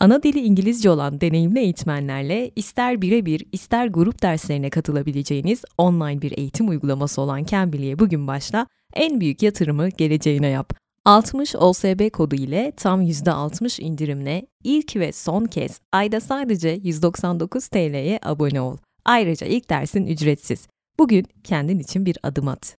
Ana 0.00 0.22
dili 0.22 0.40
İngilizce 0.40 0.90
olan 0.90 1.20
deneyimli 1.20 1.58
eğitmenlerle 1.58 2.50
ister 2.56 3.02
birebir 3.02 3.44
ister 3.52 3.86
grup 3.86 4.22
derslerine 4.22 4.70
katılabileceğiniz 4.70 5.64
online 5.78 6.22
bir 6.22 6.38
eğitim 6.38 6.68
uygulaması 6.68 7.20
olan 7.20 7.44
Cambly'e 7.44 7.98
bugün 7.98 8.26
başla, 8.26 8.66
en 8.94 9.20
büyük 9.20 9.42
yatırımı 9.42 9.88
geleceğine 9.88 10.48
yap. 10.48 10.72
60 11.04 11.56
OSB 11.56 12.10
kodu 12.10 12.34
ile 12.34 12.72
tam 12.76 13.02
%60 13.02 13.82
indirimle 13.82 14.46
ilk 14.64 14.96
ve 14.96 15.12
son 15.12 15.44
kez 15.44 15.80
ayda 15.92 16.20
sadece 16.20 16.68
199 16.68 17.68
TL'ye 17.68 18.18
abone 18.22 18.60
ol. 18.60 18.76
Ayrıca 19.04 19.46
ilk 19.46 19.70
dersin 19.70 20.06
ücretsiz. 20.06 20.68
Bugün 20.98 21.26
kendin 21.44 21.78
için 21.78 22.06
bir 22.06 22.18
adım 22.22 22.48
at. 22.48 22.76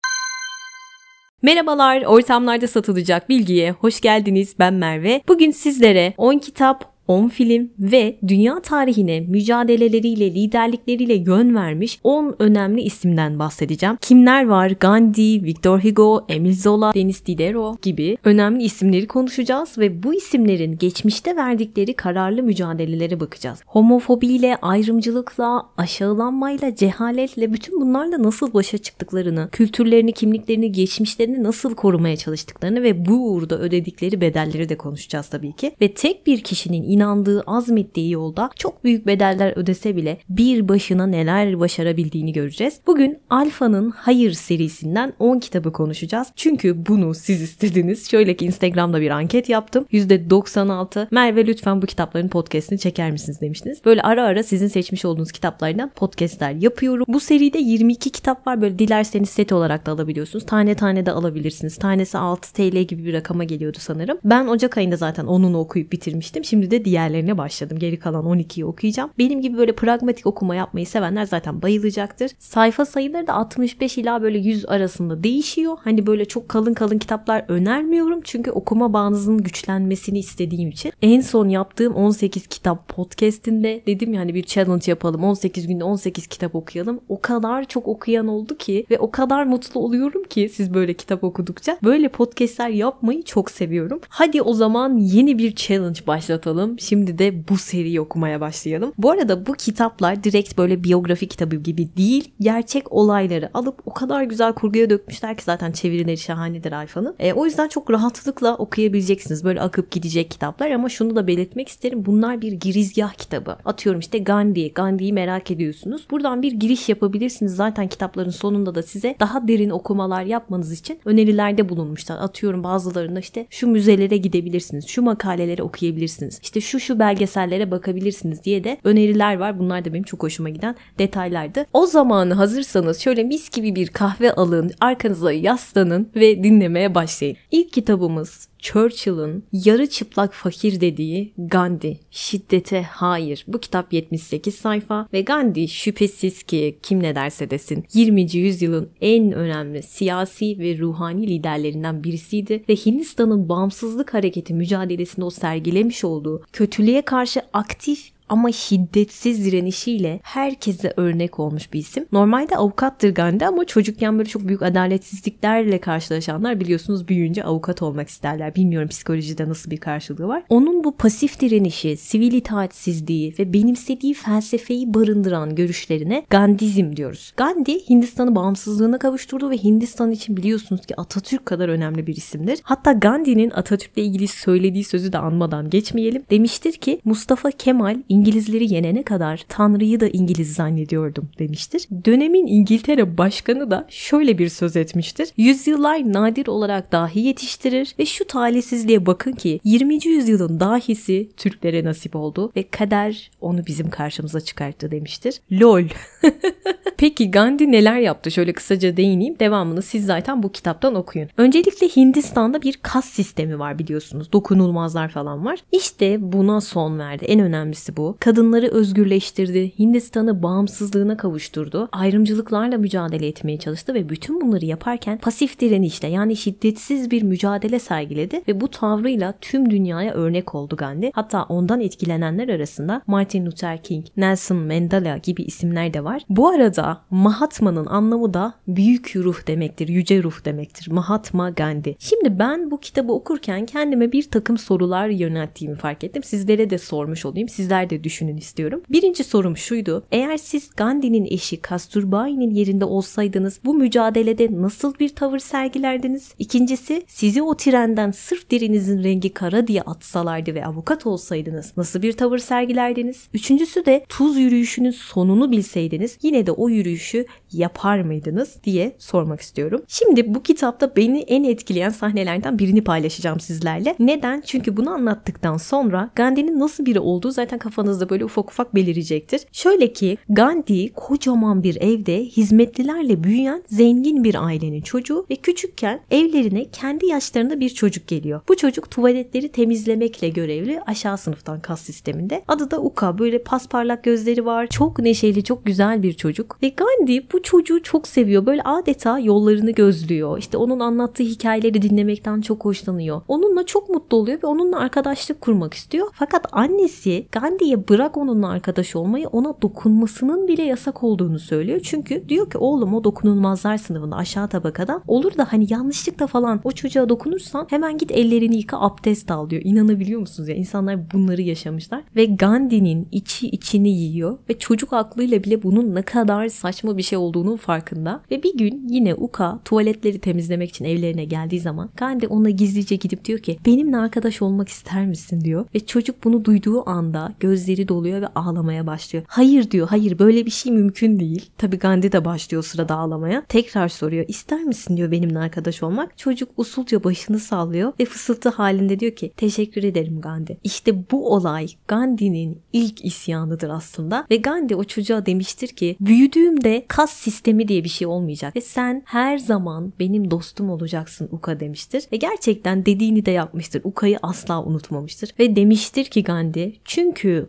Merhabalar, 1.42 2.02
ortamlarda 2.02 2.68
satılacak 2.68 3.30
bilgiye 3.30 3.72
hoş 3.72 4.02
geldiniz. 4.02 4.56
Ben 4.60 4.74
Merve. 4.74 5.22
Bugün 5.28 5.52
sizlere 5.52 6.14
10 6.18 6.38
kitap, 6.38 6.94
10 7.10 7.30
film 7.30 7.70
ve 7.80 8.16
dünya 8.28 8.60
tarihine 8.60 9.20
mücadeleleriyle, 9.20 10.34
liderlikleriyle 10.34 11.14
yön 11.14 11.56
vermiş 11.56 12.00
10 12.04 12.36
önemli 12.40 12.82
isimden 12.82 13.40
bahsedeceğim. 13.40 13.98
Kimler 14.02 14.48
var? 14.48 14.70
Gandhi, 14.80 15.44
Victor 15.44 15.80
Hugo, 15.84 16.26
Emile 16.30 16.54
Zola, 16.54 16.94
Denis 16.94 17.26
Diderot 17.26 17.82
gibi 17.82 18.18
önemli 18.24 18.64
isimleri 18.64 19.08
konuşacağız 19.08 19.78
ve 19.78 20.04
bu 20.04 20.14
isimlerin 20.14 20.78
geçmişte 20.78 21.36
verdikleri 21.36 21.94
kararlı 21.94 22.44
mücadelelere 22.44 23.20
bakacağız. 23.20 23.60
Homofobiyle, 23.66 24.56
ayrımcılıkla, 24.62 25.64
aşağılanmayla, 25.78 26.76
cehaletle 26.76 27.54
bütün 27.54 27.82
bunlarla 27.82 28.24
nasıl 28.24 28.54
başa 28.54 28.78
çıktıklarını, 28.78 29.50
kültürlerini, 29.52 30.12
kimliklerini, 30.12 30.72
geçmişlerini 30.72 31.44
nasıl 31.44 31.76
korumaya 31.76 32.18
çalıştıklarını 32.18 32.84
ve 32.84 33.06
bu 33.06 33.32
uğurda 33.32 33.60
ödedikleri 33.60 34.22
bedelleri 34.22 34.70
de 34.70 34.78
konuşacağız 34.78 35.28
tabii 35.28 35.54
ki. 35.54 35.72
Ve 35.82 35.94
tek 35.94 36.28
bir 36.28 36.42
kişinin 36.42 36.99
inandığı, 37.00 37.42
azmettiği 37.42 38.12
yolda 38.12 38.50
çok 38.56 38.84
büyük 38.84 39.08
bedeller 39.08 39.54
ödese 39.56 39.96
bile 39.96 40.18
bir 40.30 40.68
başına 40.68 41.08
neler 41.08 41.60
başarabildiğini 41.60 42.34
göreceğiz. 42.34 42.80
Bugün 42.88 43.18
Alfa'nın 43.30 43.90
Hayır 43.92 44.32
serisinden 44.32 45.14
10 45.20 45.40
kitabı 45.40 45.72
konuşacağız. 45.72 46.28
Çünkü 46.36 46.86
bunu 46.86 47.14
siz 47.16 47.42
istediniz. 47.42 48.10
Şöyle 48.10 48.36
ki 48.36 48.46
Instagram'da 48.46 49.02
bir 49.02 49.10
anket 49.10 49.50
yaptım. 49.50 49.86
%96 49.92 51.08
Merve 51.12 51.48
lütfen 51.48 51.82
bu 51.82 51.86
kitapların 51.86 52.28
podcastini 52.28 52.80
çeker 52.80 53.12
misiniz 53.12 53.42
demiştiniz. 53.42 53.86
Böyle 53.86 54.02
ara 54.02 54.24
ara 54.24 54.44
sizin 54.44 54.68
seçmiş 54.68 55.06
olduğunuz 55.06 55.32
kitaplardan 55.32 55.90
podcastler 55.90 56.52
yapıyorum. 56.52 57.06
Bu 57.08 57.20
seride 57.20 57.58
22 57.58 58.10
kitap 58.10 58.48
var. 58.48 58.62
Böyle 58.62 58.80
dilerseniz 58.80 59.30
set 59.30 59.52
olarak 59.52 59.86
da 59.86 59.92
alabiliyorsunuz. 59.92 60.46
Tane 60.46 60.76
tane 60.76 61.06
de 61.06 61.12
alabilirsiniz. 61.12 61.76
Tanesi 61.76 62.18
6 62.18 62.54
TL 62.54 62.78
gibi 62.78 63.06
bir 63.06 63.14
rakama 63.14 63.44
geliyordu 63.44 63.78
sanırım. 63.82 64.18
Ben 64.24 64.48
Ocak 64.48 64.78
ayında 64.78 64.96
zaten 64.96 65.26
onunu 65.26 65.58
okuyup 65.60 65.92
bitirmiştim. 65.92 66.44
Şimdi 66.44 66.72
de 66.72 66.86
diğerlerine 66.90 67.38
başladım. 67.38 67.80
Geri 67.80 68.00
kalan 68.00 68.26
12'yi 68.26 68.66
okuyacağım. 68.66 69.10
Benim 69.18 69.42
gibi 69.42 69.58
böyle 69.58 69.76
pragmatik 69.76 70.26
okuma 70.26 70.56
yapmayı 70.56 70.88
sevenler 70.88 71.26
zaten 71.26 71.62
bayılacaktır. 71.62 72.32
Sayfa 72.40 72.86
sayıları 72.86 73.28
da 73.28 73.34
65 73.34 73.98
ila 73.98 74.22
böyle 74.22 74.38
100 74.38 74.66
arasında 74.66 75.24
değişiyor. 75.24 75.78
Hani 75.84 76.08
böyle 76.08 76.26
çok 76.26 76.50
kalın 76.50 76.74
kalın 76.74 76.98
kitaplar 76.98 77.46
önermiyorum. 77.48 78.22
Çünkü 78.24 78.52
okuma 78.52 78.94
bağınızın 78.94 79.38
güçlenmesini 79.38 80.20
istediğim 80.20 80.70
için. 80.70 80.92
En 81.02 81.22
son 81.22 81.50
yaptığım 81.50 81.94
18 81.94 82.48
kitap 82.48 82.88
podcastinde 82.88 83.84
dedim 83.88 84.14
yani 84.14 84.34
bir 84.34 84.44
challenge 84.44 84.84
yapalım. 84.88 85.24
18 85.24 85.68
günde 85.68 85.84
18 85.84 86.28
kitap 86.28 86.56
okuyalım. 86.56 87.00
O 87.10 87.22
kadar 87.22 87.66
çok 87.66 87.88
okuyan 87.88 88.28
oldu 88.28 88.58
ki 88.58 88.86
ve 88.92 89.00
o 89.00 89.12
kadar 89.12 89.44
mutlu 89.44 89.80
oluyorum 89.80 90.24
ki 90.24 90.50
siz 90.54 90.74
böyle 90.74 90.94
kitap 90.94 91.24
okudukça. 91.24 91.78
Böyle 91.84 92.10
podcastler 92.10 92.70
yapmayı 92.70 93.24
çok 93.24 93.52
seviyorum. 93.52 94.00
Hadi 94.10 94.42
o 94.42 94.54
zaman 94.54 94.98
yeni 94.98 95.38
bir 95.38 95.56
challenge 95.56 96.00
başlatalım. 96.08 96.69
Şimdi 96.80 97.18
de 97.18 97.48
bu 97.48 97.58
seriyi 97.58 98.02
okumaya 98.02 98.42
başlayalım. 98.42 98.94
Bu 98.98 99.12
arada 99.12 99.46
bu 99.46 99.54
kitaplar 99.54 100.24
direkt 100.24 100.58
böyle 100.58 100.84
biyografi 100.84 101.28
kitabı 101.28 101.56
gibi 101.56 101.90
değil. 101.98 102.32
Gerçek 102.40 102.92
olayları 102.92 103.50
alıp 103.54 103.82
o 103.86 103.94
kadar 103.94 104.24
güzel 104.24 104.54
kurguya 104.54 104.90
dökmüşler 104.90 105.38
ki 105.38 105.44
zaten 105.44 105.72
çevirileri 105.72 106.18
şahanedir 106.18 106.72
Alfa'nın. 106.72 107.16
E, 107.20 107.34
o 107.34 107.46
yüzden 107.46 107.68
çok 107.68 107.92
rahatlıkla 107.92 108.56
okuyabileceksiniz. 108.56 109.44
Böyle 109.44 109.62
akıp 109.62 109.92
gidecek 109.92 110.32
kitaplar 110.32 110.72
ama 110.72 110.90
şunu 110.90 111.16
da 111.16 111.28
belirtmek 111.28 111.68
isterim. 111.68 112.06
Bunlar 112.06 112.42
bir 112.42 112.52
girizgah 112.52 113.14
kitabı. 113.14 113.58
Atıyorum 113.66 114.00
işte 114.00 114.18
Gandhi. 114.18 114.74
Gandhi'yi 114.74 115.14
merak 115.14 115.52
ediyorsunuz. 115.52 116.08
Buradan 116.12 116.42
bir 116.42 116.52
giriş 116.52 116.90
yapabilirsiniz. 116.90 117.56
Zaten 117.56 117.88
kitapların 117.88 118.30
sonunda 118.30 118.76
da 118.76 118.84
size 118.84 119.16
daha 119.20 119.48
derin 119.48 119.70
okumalar 119.70 120.24
yapmanız 120.24 120.72
için 120.72 121.00
önerilerde 121.06 121.70
bulunmuşlar. 121.70 122.18
Atıyorum 122.18 122.64
bazılarında 122.64 123.20
işte 123.20 123.48
şu 123.50 123.68
müzelere 123.68 124.18
gidebilirsiniz. 124.18 124.88
Şu 124.88 125.02
makaleleri 125.02 125.64
okuyabilirsiniz. 125.64 126.40
İşte 126.44 126.59
şu 126.62 126.80
şu 126.80 127.00
belgesellere 127.00 127.72
bakabilirsiniz 127.72 128.44
diye 128.44 128.64
de 128.64 128.78
öneriler 128.84 129.38
var. 129.38 129.60
Bunlar 129.60 129.86
da 129.86 129.94
benim 129.94 130.04
çok 130.04 130.24
hoşuma 130.24 130.50
giden 130.50 130.76
detaylardı. 131.00 131.66
O 131.74 131.86
zamanı 131.86 132.34
hazırsanız 132.34 133.00
şöyle 133.00 133.24
mis 133.24 133.50
gibi 133.50 133.76
bir 133.76 133.88
kahve 133.88 134.34
alın, 134.34 134.72
arkanıza 134.82 135.32
yaslanın 135.32 136.10
ve 136.16 136.44
dinlemeye 136.44 136.96
başlayın. 136.96 137.38
İlk 137.52 137.74
kitabımız 137.74 138.49
Churchill'ın 138.60 139.44
yarı 139.54 139.88
çıplak 139.88 140.34
fakir 140.34 140.82
dediği 140.82 141.34
Gandhi, 141.38 142.00
şiddete 142.12 142.82
hayır. 142.82 143.46
Bu 143.48 143.60
kitap 143.60 143.94
78 143.94 144.56
sayfa 144.56 145.08
ve 145.14 145.22
Gandhi 145.22 145.68
şüphesiz 145.68 146.44
ki 146.44 146.78
kim 146.84 147.04
ne 147.04 147.16
derse 147.16 147.50
desin 147.50 147.86
20. 147.94 148.36
yüzyılın 148.36 148.90
en 149.02 149.32
önemli 149.32 149.84
siyasi 149.84 150.60
ve 150.60 150.78
ruhani 150.78 151.28
liderlerinden 151.28 152.04
birisiydi 152.04 152.64
ve 152.70 152.76
Hindistan'ın 152.76 153.50
bağımsızlık 153.50 154.14
hareketi 154.14 154.54
mücadelesinde 154.54 155.26
o 155.26 155.30
sergilemiş 155.30 156.04
olduğu 156.04 156.44
kötülüğe 156.54 157.02
karşı 157.02 157.42
aktif 157.54 158.12
ama 158.30 158.52
şiddetsiz 158.52 159.46
direnişiyle 159.46 160.20
herkese 160.24 160.94
örnek 160.98 161.40
olmuş 161.40 161.74
bir 161.74 161.80
isim. 161.80 162.06
Normalde 162.12 162.58
avukattır 162.58 163.16
Gandhi 163.16 163.48
ama 163.48 163.66
çocukken 163.66 164.18
böyle 164.18 164.30
çok 164.30 164.48
büyük 164.48 164.62
adaletsizliklerle 164.62 165.82
karşılaşanlar 165.82 166.60
biliyorsunuz 166.60 167.08
büyüyünce 167.08 167.44
avukat 167.44 167.82
olmak 167.82 168.10
isterler. 168.10 168.56
Bilmiyorum 168.56 168.90
psikolojide 168.90 169.50
nasıl 169.50 169.72
bir 169.72 169.78
karşılığı 169.78 170.28
var. 170.28 170.44
Onun 170.50 170.84
bu 170.84 170.96
pasif 170.98 171.40
direnişi, 171.42 171.98
sivil 171.98 172.34
itaatsizliği 172.34 173.34
ve 173.40 173.54
benimsediği 173.54 174.14
felsefeyi 174.14 174.94
barındıran 174.94 175.56
görüşlerine 175.56 176.26
Gandizm 176.30 176.96
diyoruz. 176.96 177.34
Gandhi 177.38 177.90
Hindistan'ı 177.90 178.36
bağımsızlığına 178.36 179.00
kavuşturdu 179.00 179.50
ve 179.50 179.58
Hindistan 179.58 180.12
için 180.12 180.38
biliyorsunuz 180.38 180.86
ki 180.86 180.96
Atatürk 180.96 181.46
kadar 181.46 181.70
önemli 181.70 182.08
bir 182.08 182.16
isimdir. 182.16 182.60
Hatta 182.64 182.92
Gandhi'nin 182.92 183.50
Atatürk'le 183.50 183.98
ilgili 183.98 184.28
söylediği 184.28 184.84
sözü 184.84 185.14
de 185.14 185.18
anmadan 185.18 185.70
geçmeyelim. 185.70 186.24
Demiştir 186.30 186.74
ki 186.74 187.02
Mustafa 187.06 187.52
Kemal 187.52 187.98
İngilizleri 188.20 188.74
yenene 188.74 189.04
kadar 189.04 189.46
Tanrı'yı 189.50 190.00
da 190.00 190.08
İngiliz 190.08 190.54
zannediyordum 190.54 191.30
demiştir. 191.40 191.88
Dönemin 192.06 192.48
İngiltere 192.48 193.18
başkanı 193.18 193.72
da 193.72 193.86
şöyle 193.90 194.38
bir 194.38 194.50
söz 194.50 194.76
etmiştir. 194.76 195.30
Yüzyıllar 195.38 196.14
nadir 196.14 196.48
olarak 196.48 196.92
dahi 196.92 197.20
yetiştirir 197.20 197.96
ve 198.00 198.06
şu 198.06 198.28
talihsizliğe 198.28 199.06
bakın 199.06 199.32
ki 199.32 199.60
20. 199.64 200.06
yüzyılın 200.06 200.60
dahisi 200.60 201.30
Türklere 201.38 201.84
nasip 201.84 202.16
oldu 202.16 202.52
ve 202.56 202.64
kader 202.64 203.32
onu 203.42 203.66
bizim 203.66 203.90
karşımıza 203.90 204.42
çıkarttı 204.42 204.92
demiştir. 204.92 205.42
Lol. 205.52 205.84
Peki 206.98 207.32
Gandhi 207.32 207.72
neler 207.72 208.00
yaptı? 208.00 208.32
Şöyle 208.32 208.54
kısaca 208.54 208.98
değineyim. 208.98 209.40
Devamını 209.40 209.82
siz 209.82 210.06
zaten 210.06 210.44
bu 210.44 210.52
kitaptan 210.52 210.96
okuyun. 210.96 211.30
Öncelikle 211.38 211.88
Hindistan'da 211.88 212.62
bir 212.62 212.80
kas 212.82 213.06
sistemi 213.06 213.60
var 213.60 213.80
biliyorsunuz. 213.80 214.34
Dokunulmazlar 214.34 215.10
falan 215.10 215.46
var. 215.46 215.60
İşte 215.72 216.32
buna 216.32 216.62
son 216.62 217.00
verdi. 217.00 217.26
En 217.26 217.40
önemlisi 217.40 217.98
bu. 217.98 218.09
Kadınları 218.20 218.68
özgürleştirdi. 218.68 219.80
Hindistan'ı 219.80 220.44
bağımsızlığına 220.44 221.18
kavuşturdu. 221.18 221.90
Ayrımcılıklarla 221.92 222.78
mücadele 222.78 223.28
etmeye 223.28 223.60
çalıştı 223.60 223.94
ve 223.94 224.10
bütün 224.10 224.42
bunları 224.42 224.66
yaparken 224.66 225.18
pasif 225.18 225.60
direnişle 225.60 226.08
yani 226.08 226.36
şiddetsiz 226.36 227.12
bir 227.12 227.24
mücadele 227.24 227.80
sergiledi 227.80 228.42
ve 228.48 228.62
bu 228.62 228.68
tavrıyla 228.68 229.34
tüm 229.42 229.70
dünyaya 229.70 230.14
örnek 230.14 230.56
oldu 230.56 230.76
Gandhi. 230.76 231.12
Hatta 231.16 231.44
ondan 231.44 231.82
etkilenenler 231.82 232.50
arasında 232.50 233.02
Martin 233.08 233.46
Luther 233.46 233.84
King, 233.84 234.06
Nelson 234.18 234.58
Mandela 234.58 235.18
gibi 235.18 235.44
isimler 235.44 235.94
de 235.94 236.04
var. 236.04 236.22
Bu 236.30 236.48
arada 236.50 237.02
Mahatma'nın 237.10 237.86
anlamı 237.86 238.34
da 238.34 238.54
büyük 238.68 239.16
ruh 239.16 239.48
demektir, 239.48 239.88
yüce 239.88 240.24
ruh 240.24 240.46
demektir. 240.46 240.92
Mahatma 240.92 241.50
Gandhi. 241.50 241.96
Şimdi 242.00 242.40
ben 242.40 242.72
bu 242.72 242.80
kitabı 242.80 243.12
okurken 243.12 243.66
kendime 243.66 244.12
bir 244.12 244.24
takım 244.24 244.58
sorular 244.58 245.08
yönelttiğimi 245.08 245.76
fark 245.76 246.04
ettim. 246.04 246.24
Sizlere 246.24 246.70
de 246.70 246.78
sormuş 246.78 247.26
olayım. 247.26 247.50
Sizler 247.50 247.90
de 247.90 247.99
düşünün 248.04 248.38
istiyorum. 248.38 248.82
Birinci 248.90 249.24
sorum 249.24 249.58
şuydu. 249.58 250.04
Eğer 250.12 250.38
siz 250.38 250.70
Gandhi'nin 250.78 251.26
eşi 251.26 251.62
Kasturbai'nin 251.62 252.52
yerinde 252.52 252.86
olsaydınız 252.86 253.60
bu 253.66 253.74
mücadelede 253.74 254.50
nasıl 254.52 254.94
bir 255.00 255.10
tavır 255.10 255.40
sergilerdiniz? 255.40 256.34
İkincisi 256.40 257.04
sizi 257.08 257.42
o 257.42 257.58
trenden 257.58 258.12
sırf 258.12 258.52
derinizin 258.52 259.04
rengi 259.04 259.34
kara 259.34 259.68
diye 259.68 259.82
atsalardı 259.82 260.56
ve 260.56 260.66
avukat 260.66 261.06
olsaydınız 261.06 261.74
nasıl 261.78 262.02
bir 262.02 262.14
tavır 262.14 262.38
sergilerdiniz? 262.38 263.28
Üçüncüsü 263.34 263.86
de 263.86 264.06
tuz 264.10 264.38
yürüyüşünün 264.38 264.92
sonunu 264.92 265.52
bilseydiniz 265.52 266.18
yine 266.22 266.46
de 266.46 266.52
o 266.52 266.70
yürüyüşü 266.70 267.26
yapar 267.52 268.02
mıydınız 268.02 268.58
diye 268.64 268.96
sormak 269.00 269.42
istiyorum. 269.42 269.82
Şimdi 269.88 270.36
bu 270.36 270.44
kitapta 270.44 270.96
beni 270.96 271.20
en 271.20 271.44
etkileyen 271.44 271.90
sahnelerden 271.90 272.60
birini 272.60 272.84
paylaşacağım 272.84 273.40
sizlerle. 273.40 273.96
Neden? 274.00 274.42
Çünkü 274.46 274.78
bunu 274.78 274.90
anlattıktan 274.90 275.58
sonra 275.58 276.10
Gandhi'nin 276.16 276.60
nasıl 276.60 276.86
biri 276.86 277.00
olduğu 277.00 277.32
zaten 277.32 277.60
kafanızda 277.60 277.89
böyle 278.10 278.26
ufak 278.26 278.52
ufak 278.52 278.76
belirecektir. 278.76 279.42
Şöyle 279.52 279.94
ki 279.94 280.18
Gandhi 280.30 280.94
kocaman 280.94 281.64
bir 281.64 281.76
evde 281.76 282.24
hizmetlilerle 282.26 283.24
büyüyen 283.24 283.64
zengin 283.68 284.24
bir 284.24 284.46
ailenin 284.46 284.82
çocuğu 284.82 285.26
ve 285.30 285.36
küçükken 285.36 286.02
evlerine 286.12 286.66
kendi 286.72 287.06
yaşlarında 287.06 287.60
bir 287.60 287.70
çocuk 287.70 288.08
geliyor. 288.08 288.42
Bu 288.50 288.58
çocuk 288.58 288.92
tuvaletleri 288.92 289.50
temizlemekle 289.50 290.30
görevli 290.30 290.82
aşağı 290.82 291.18
sınıftan 291.18 291.60
kas 291.60 291.82
sisteminde. 291.82 292.44
Adı 292.48 292.72
da 292.72 292.82
Uka. 292.82 293.18
Böyle 293.20 293.44
pasparlak 293.44 294.04
gözleri 294.04 294.46
var. 294.46 294.68
Çok 294.68 295.00
neşeli, 295.00 295.44
çok 295.44 295.66
güzel 295.66 296.04
bir 296.04 296.14
çocuk. 296.14 296.58
Ve 296.64 296.70
Gandhi 296.70 297.28
bu 297.34 297.44
çocuğu 297.44 297.84
çok 297.84 298.08
seviyor. 298.08 298.46
Böyle 298.46 298.62
adeta 298.62 299.20
yollarını 299.20 299.72
gözlüyor. 299.72 300.38
İşte 300.38 300.58
onun 300.58 300.80
anlattığı 300.80 301.24
hikayeleri 301.24 301.82
dinlemekten 301.82 302.42
çok 302.42 302.66
hoşlanıyor. 302.66 303.22
Onunla 303.28 303.66
çok 303.66 303.90
mutlu 303.90 304.18
oluyor 304.18 304.44
ve 304.44 304.48
onunla 304.48 304.80
arkadaşlık 304.80 305.42
kurmak 305.42 305.74
istiyor. 305.74 306.08
Fakat 306.14 306.46
annesi 306.52 307.26
Gandhi'ye 307.70 307.88
bırak 307.88 308.18
onunla 308.18 308.50
arkadaş 308.50 308.96
olmayı 308.96 309.28
ona 309.28 309.54
dokunmasının 309.62 310.48
bile 310.48 310.64
yasak 310.64 311.04
olduğunu 311.04 311.40
söylüyor. 311.40 311.80
Çünkü 311.84 312.30
diyor 312.30 312.50
ki 312.50 312.58
oğlum 312.58 312.94
o 312.94 313.04
dokunulmazlar 313.04 313.78
sınıfında 313.78 314.16
aşağı 314.16 314.48
tabakadan 314.48 315.04
olur 315.08 315.38
da 315.38 315.48
hani 315.52 315.68
yanlışlıkla 315.70 316.28
falan 316.28 316.62
o 316.64 316.72
çocuğa 316.72 317.10
dokunursan 317.10 317.68
hemen 317.70 317.98
git 317.98 318.12
ellerini 318.12 318.58
yıka 318.58 318.80
abdest 318.80 319.32
al 319.32 319.50
diyor. 319.50 319.62
İnanabiliyor 319.66 320.20
musunuz 320.20 320.50
ya? 320.50 320.56
İnsanlar 320.56 321.12
bunları 321.14 321.42
yaşamışlar 321.42 322.04
ve 322.16 322.26
Gandhi'nin 322.26 323.08
içi 323.12 323.50
içini 323.50 323.90
yiyor 323.90 324.38
ve 324.50 324.60
çocuk 324.60 324.94
aklıyla 324.94 325.44
bile 325.44 325.64
bunun 325.64 325.96
ne 325.96 326.02
kadar 326.02 326.48
saçma 326.48 326.98
bir 326.98 327.04
şey 327.04 327.18
olduğunun 327.18 327.58
farkında. 327.58 328.22
Ve 328.32 328.44
bir 328.44 328.58
gün 328.58 328.88
yine 328.90 329.16
Uka 329.16 329.60
tuvaletleri 329.66 330.20
temizlemek 330.20 330.70
için 330.70 330.86
evlerine 330.86 331.26
geldiği 331.26 331.60
zaman 331.60 331.90
Gandhi 331.98 332.28
ona 332.28 332.50
gizlice 332.50 332.96
gidip 332.96 333.26
diyor 333.26 333.40
ki 333.40 333.58
benimle 333.66 333.98
arkadaş 333.98 334.42
olmak 334.42 334.70
ister 334.70 335.08
misin 335.08 335.42
diyor. 335.42 335.66
Ve 335.76 335.80
çocuk 335.80 336.24
bunu 336.24 336.46
duyduğu 336.46 336.90
anda 336.90 337.34
gözleri 337.60 337.88
doluyor 337.88 338.22
ve 338.22 338.28
ağlamaya 338.28 338.88
başlıyor. 338.88 339.26
Hayır 339.28 339.72
diyor 339.72 339.88
hayır 339.88 340.20
böyle 340.20 340.46
bir 340.46 340.52
şey 340.52 340.72
mümkün 340.72 341.20
değil. 341.20 341.50
Tabi 341.58 341.80
Gandhi 341.80 342.12
de 342.12 342.26
başlıyor 342.26 342.64
sırada 342.64 342.96
ağlamaya. 342.96 343.46
Tekrar 343.50 343.90
soruyor 343.90 344.26
ister 344.28 344.64
misin 344.64 344.98
diyor 344.98 345.12
benimle 345.12 345.40
arkadaş 345.40 345.84
olmak. 345.84 346.18
Çocuk 346.18 346.50
usulca 346.58 347.04
başını 347.04 347.40
sallıyor 347.40 347.94
ve 348.00 348.06
fısıltı 348.06 348.50
halinde 348.50 349.00
diyor 349.00 349.12
ki 349.12 349.32
teşekkür 349.38 349.84
ederim 349.84 350.22
Gandhi. 350.22 350.58
İşte 350.64 351.12
bu 351.12 351.34
olay 351.34 351.68
Gandhi'nin 351.88 352.62
ilk 352.74 353.06
isyanıdır 353.06 353.70
aslında. 353.70 354.26
Ve 354.32 354.36
Gandhi 354.36 354.76
o 354.76 354.84
çocuğa 354.84 355.26
demiştir 355.26 355.68
ki 355.68 355.98
büyüdüğümde 356.00 356.86
kas 356.88 357.12
sistemi 357.12 357.68
diye 357.68 357.84
bir 357.84 357.90
şey 357.90 358.08
olmayacak. 358.08 358.56
Ve 358.56 358.62
sen 358.62 359.04
her 359.06 359.38
zaman 359.38 359.94
benim 360.00 360.32
dostum 360.32 360.70
olacaksın 360.70 361.30
Uka 361.32 361.60
demiştir. 361.60 362.04
Ve 362.12 362.18
gerçekten 362.18 362.86
dediğini 362.86 363.26
de 363.26 363.32
yapmıştır. 363.32 363.82
Uka'yı 363.84 364.20
asla 364.22 364.64
unutmamıştır. 364.64 365.34
Ve 365.40 365.56
demiştir 365.56 366.06
ki 366.06 366.24
Gandhi 366.24 366.80
çünkü 366.86 367.49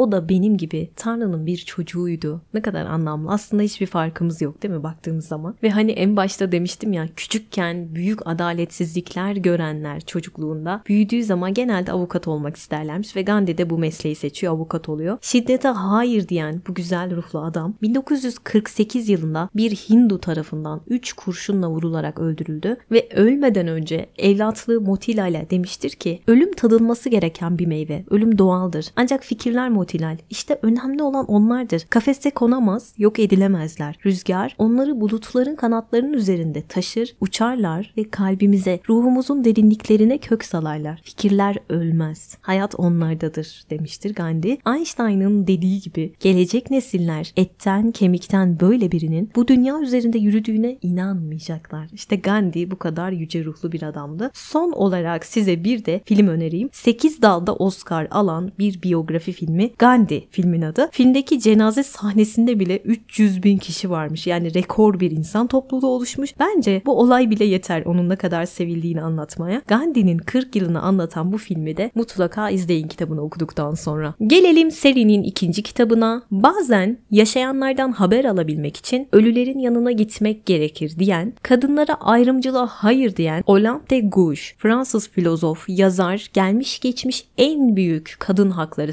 o 0.00 0.12
da 0.12 0.28
benim 0.28 0.56
gibi 0.56 0.90
Tanrı'nın 0.96 1.46
bir 1.46 1.56
çocuğuydu. 1.56 2.42
Ne 2.54 2.62
kadar 2.62 2.86
anlamlı. 2.86 3.30
Aslında 3.30 3.62
hiçbir 3.62 3.86
farkımız 3.86 4.42
yok 4.42 4.62
değil 4.62 4.74
mi 4.74 4.82
baktığımız 4.82 5.26
zaman? 5.26 5.54
Ve 5.62 5.70
hani 5.70 5.90
en 5.90 6.16
başta 6.16 6.52
demiştim 6.52 6.92
ya 6.92 7.08
küçükken 7.16 7.94
büyük 7.94 8.26
adaletsizlikler 8.26 9.36
görenler 9.36 10.00
çocukluğunda 10.00 10.82
büyüdüğü 10.88 11.24
zaman 11.24 11.54
genelde 11.54 11.92
avukat 11.92 12.28
olmak 12.28 12.56
isterlermiş 12.56 13.16
ve 13.16 13.22
Gandhi 13.22 13.58
de 13.58 13.70
bu 13.70 13.78
mesleği 13.78 14.14
seçiyor 14.14 14.52
avukat 14.52 14.88
oluyor. 14.88 15.18
Şiddete 15.20 15.68
hayır 15.68 16.28
diyen 16.28 16.62
bu 16.68 16.74
güzel 16.74 17.16
ruhlu 17.16 17.40
adam 17.40 17.74
1948 17.82 19.08
yılında 19.08 19.50
bir 19.56 19.70
Hindu 19.70 20.18
tarafından 20.18 20.80
3 20.88 21.12
kurşunla 21.12 21.70
vurularak 21.70 22.18
öldürüldü 22.18 22.76
ve 22.90 23.08
ölmeden 23.14 23.68
önce 23.68 24.06
evlatlığı 24.18 24.80
Motila 24.80 25.26
ile 25.26 25.46
demiştir 25.50 25.90
ki 25.90 26.22
ölüm 26.26 26.52
tadılması 26.52 27.08
gereken 27.08 27.58
bir 27.58 27.66
meyve. 27.66 28.04
Ölüm 28.10 28.38
doğaldır. 28.38 28.86
Ancak 28.96 29.24
fikirler 29.24 29.68
Motilal. 29.90 30.16
İşte 30.30 30.58
önemli 30.62 31.02
olan 31.02 31.26
onlardır. 31.26 31.86
Kafeste 31.90 32.30
konamaz, 32.30 32.94
yok 32.98 33.18
edilemezler. 33.18 33.98
Rüzgar 34.06 34.54
onları 34.58 35.00
bulutların 35.00 35.56
kanatlarının 35.56 36.12
üzerinde 36.12 36.62
taşır, 36.62 37.16
uçarlar 37.20 37.94
ve 37.96 38.10
kalbimize, 38.10 38.80
ruhumuzun 38.88 39.44
derinliklerine 39.44 40.18
kök 40.18 40.44
salarlar. 40.44 41.00
Fikirler 41.04 41.56
ölmez. 41.68 42.36
Hayat 42.40 42.74
onlardadır 42.74 43.64
demiştir 43.70 44.14
Gandhi. 44.14 44.58
Einstein'ın 44.66 45.46
dediği 45.46 45.80
gibi 45.80 46.12
gelecek 46.20 46.70
nesiller 46.70 47.32
etten 47.36 47.90
kemikten 47.90 48.60
böyle 48.60 48.92
birinin 48.92 49.30
bu 49.36 49.48
dünya 49.48 49.80
üzerinde 49.80 50.18
yürüdüğüne 50.18 50.78
inanmayacaklar. 50.82 51.88
İşte 51.92 52.16
Gandhi 52.16 52.70
bu 52.70 52.78
kadar 52.78 53.10
yüce 53.12 53.44
ruhlu 53.44 53.72
bir 53.72 53.82
adamdı. 53.82 54.30
Son 54.34 54.72
olarak 54.72 55.26
size 55.26 55.64
bir 55.64 55.84
de 55.84 56.00
film 56.04 56.28
önereyim. 56.28 56.68
8 56.72 57.22
dalda 57.22 57.54
Oscar 57.54 58.08
alan 58.10 58.52
bir 58.58 58.82
biyografi 58.82 59.32
filmi 59.32 59.70
Gandhi 59.80 60.26
filmin 60.30 60.62
adı. 60.62 60.88
Filmdeki 60.92 61.40
cenaze 61.40 61.82
sahnesinde 61.82 62.60
bile 62.60 62.78
300 62.78 63.42
bin 63.42 63.58
kişi 63.58 63.90
varmış. 63.90 64.26
Yani 64.26 64.54
rekor 64.54 65.00
bir 65.00 65.10
insan 65.10 65.46
topluluğu 65.46 65.86
oluşmuş. 65.86 66.34
Bence 66.40 66.82
bu 66.86 67.00
olay 67.00 67.30
bile 67.30 67.44
yeter 67.44 67.82
onun 67.84 68.08
ne 68.08 68.16
kadar 68.16 68.44
sevildiğini 68.44 69.02
anlatmaya. 69.02 69.62
Gandhi'nin 69.66 70.18
40 70.18 70.56
yılını 70.56 70.82
anlatan 70.82 71.32
bu 71.32 71.38
filmi 71.38 71.76
de 71.76 71.90
mutlaka 71.94 72.50
izleyin 72.50 72.88
kitabını 72.88 73.20
okuduktan 73.20 73.74
sonra. 73.74 74.14
Gelelim 74.26 74.70
serinin 74.70 75.22
ikinci 75.22 75.62
kitabına. 75.62 76.22
Bazen 76.30 76.98
yaşayanlardan 77.10 77.92
haber 77.92 78.24
alabilmek 78.24 78.76
için 78.76 79.08
ölülerin 79.12 79.58
yanına 79.58 79.92
gitmek 79.92 80.46
gerekir 80.46 80.98
diyen, 80.98 81.32
kadınlara 81.42 81.94
ayrımcılığa 81.94 82.66
hayır 82.66 83.16
diyen 83.16 83.42
Olympe 83.46 83.90
de 83.90 84.00
Gouges, 84.00 84.52
Fransız 84.58 85.08
filozof, 85.08 85.64
yazar, 85.68 86.30
gelmiş 86.32 86.80
geçmiş 86.80 87.24
en 87.38 87.76
büyük 87.76 88.16
kadın 88.18 88.50
hakları 88.50 88.92